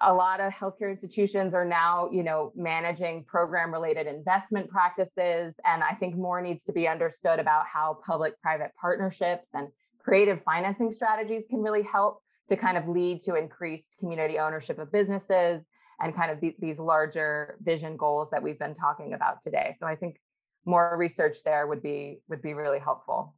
a 0.00 0.12
lot 0.12 0.40
of 0.40 0.52
healthcare 0.52 0.90
institutions 0.90 1.54
are 1.54 1.64
now 1.64 2.08
you 2.10 2.22
know 2.22 2.52
managing 2.56 3.24
program 3.24 3.72
related 3.72 4.06
investment 4.06 4.68
practices 4.68 5.54
and 5.64 5.84
i 5.84 5.92
think 5.92 6.16
more 6.16 6.40
needs 6.40 6.64
to 6.64 6.72
be 6.72 6.88
understood 6.88 7.38
about 7.38 7.66
how 7.66 7.98
public 8.04 8.40
private 8.40 8.72
partnerships 8.80 9.46
and 9.54 9.68
creative 9.98 10.42
financing 10.44 10.90
strategies 10.90 11.46
can 11.48 11.60
really 11.60 11.82
help 11.82 12.20
to 12.48 12.56
kind 12.56 12.76
of 12.76 12.88
lead 12.88 13.20
to 13.20 13.36
increased 13.36 13.94
community 14.00 14.38
ownership 14.38 14.78
of 14.78 14.90
businesses 14.90 15.62
and 16.00 16.14
kind 16.14 16.30
of 16.30 16.40
the, 16.40 16.54
these 16.58 16.78
larger 16.78 17.56
vision 17.62 17.96
goals 17.96 18.28
that 18.30 18.42
we've 18.42 18.58
been 18.58 18.74
talking 18.74 19.14
about 19.14 19.42
today 19.42 19.74
so 19.78 19.86
i 19.86 19.94
think 19.94 20.20
more 20.64 20.96
research 20.96 21.38
there 21.44 21.66
would 21.66 21.82
be 21.82 22.18
would 22.28 22.42
be 22.42 22.54
really 22.54 22.78
helpful 22.78 23.34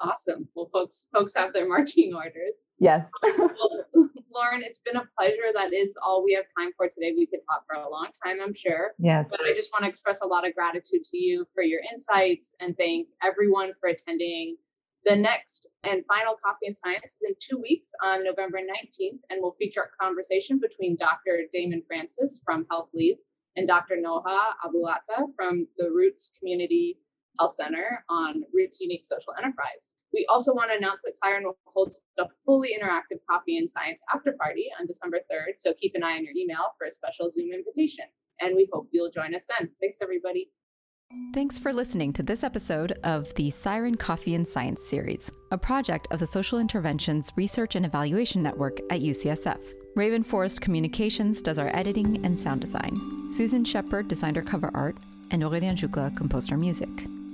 awesome 0.00 0.48
well 0.54 0.68
folks 0.72 1.08
folks 1.12 1.34
have 1.34 1.52
their 1.52 1.68
marching 1.74 2.14
orders 2.14 2.62
yes 2.78 3.04
well, 3.38 3.84
Lauren, 4.32 4.62
it's 4.62 4.78
been 4.78 4.96
a 4.96 5.04
pleasure. 5.18 5.52
That 5.54 5.72
is 5.72 5.96
all 6.02 6.24
we 6.24 6.34
have 6.34 6.44
time 6.56 6.70
for 6.76 6.88
today. 6.88 7.12
We 7.16 7.26
could 7.26 7.40
talk 7.50 7.64
for 7.66 7.76
a 7.76 7.88
long 7.88 8.08
time, 8.24 8.36
I'm 8.42 8.54
sure. 8.54 8.92
Yes. 8.98 9.26
But 9.28 9.40
I 9.40 9.52
just 9.54 9.70
want 9.72 9.84
to 9.84 9.88
express 9.88 10.20
a 10.22 10.26
lot 10.26 10.46
of 10.46 10.54
gratitude 10.54 11.04
to 11.04 11.16
you 11.16 11.46
for 11.54 11.62
your 11.62 11.80
insights 11.90 12.54
and 12.60 12.76
thank 12.76 13.08
everyone 13.22 13.72
for 13.80 13.88
attending. 13.88 14.56
The 15.06 15.16
next 15.16 15.66
and 15.82 16.04
final 16.06 16.36
Coffee 16.44 16.66
and 16.66 16.76
Science 16.76 17.14
is 17.14 17.22
in 17.26 17.34
two 17.40 17.58
weeks 17.58 17.90
on 18.04 18.22
November 18.22 18.58
19th, 18.58 19.20
and 19.30 19.40
will 19.40 19.56
feature 19.58 19.88
a 19.88 20.02
conversation 20.04 20.60
between 20.60 20.96
Dr. 20.96 21.40
Damon 21.52 21.82
Francis 21.86 22.40
from 22.44 22.66
Health 22.70 22.90
Lead 22.92 23.16
and 23.56 23.66
Dr. 23.66 23.96
Noha 23.96 24.52
Aboelata 24.64 25.26
from 25.36 25.66
the 25.78 25.90
Roots 25.90 26.32
Community 26.38 26.98
Health 27.38 27.54
Center 27.54 28.04
on 28.10 28.42
Roots 28.52 28.80
Unique 28.80 29.06
Social 29.06 29.32
Enterprise. 29.38 29.94
We 30.12 30.26
also 30.28 30.52
want 30.52 30.70
to 30.70 30.76
announce 30.76 31.02
that 31.04 31.16
Siren 31.16 31.44
will 31.44 31.58
host 31.64 32.02
a 32.18 32.24
fully 32.44 32.76
interactive 32.78 33.20
coffee 33.28 33.56
and 33.56 33.70
science 33.70 34.00
after 34.12 34.32
party 34.32 34.66
on 34.78 34.86
December 34.86 35.20
3rd. 35.32 35.56
So 35.56 35.72
keep 35.80 35.92
an 35.94 36.02
eye 36.02 36.16
on 36.16 36.24
your 36.24 36.34
email 36.36 36.74
for 36.76 36.86
a 36.86 36.90
special 36.90 37.30
Zoom 37.30 37.52
invitation. 37.54 38.04
And 38.40 38.54
we 38.54 38.68
hope 38.72 38.88
you'll 38.92 39.10
join 39.10 39.34
us 39.34 39.46
then. 39.48 39.70
Thanks, 39.80 39.98
everybody. 40.02 40.50
Thanks 41.34 41.58
for 41.58 41.72
listening 41.72 42.12
to 42.12 42.22
this 42.22 42.44
episode 42.44 42.92
of 43.02 43.34
the 43.34 43.50
Siren 43.50 43.96
Coffee 43.96 44.36
and 44.36 44.46
Science 44.46 44.86
series, 44.86 45.28
a 45.50 45.58
project 45.58 46.06
of 46.12 46.20
the 46.20 46.26
Social 46.26 46.60
Interventions 46.60 47.32
Research 47.34 47.74
and 47.74 47.84
Evaluation 47.84 48.44
Network 48.44 48.78
at 48.90 49.00
UCSF. 49.00 49.60
Raven 49.96 50.22
Forest 50.22 50.60
Communications 50.60 51.42
does 51.42 51.58
our 51.58 51.74
editing 51.74 52.24
and 52.24 52.38
sound 52.38 52.60
design. 52.60 52.94
Susan 53.32 53.64
Shepard 53.64 54.06
designed 54.06 54.36
our 54.36 54.44
cover 54.44 54.70
art, 54.72 54.98
and 55.32 55.42
Aurélien 55.42 55.76
Jugla 55.76 56.16
composed 56.16 56.52
our 56.52 56.58
music. 56.58 56.88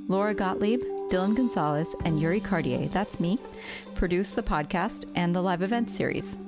Laura 0.09 0.35
Gottlieb 0.35 0.81
Dylan 1.11 1.37
Gonzalez 1.37 1.95
and 2.07 2.19
Yuri 2.19 2.41
Cartier, 2.41 2.89
that's 2.89 3.21
me, 3.21 3.39
produce 3.95 4.31
the 4.31 4.43
podcast 4.43 5.05
and 5.17 5.35
the 5.35 5.43
live 5.43 5.61
event 5.61 5.91
series. 5.91 6.39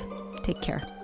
Take 0.43 0.61
care. 0.61 0.96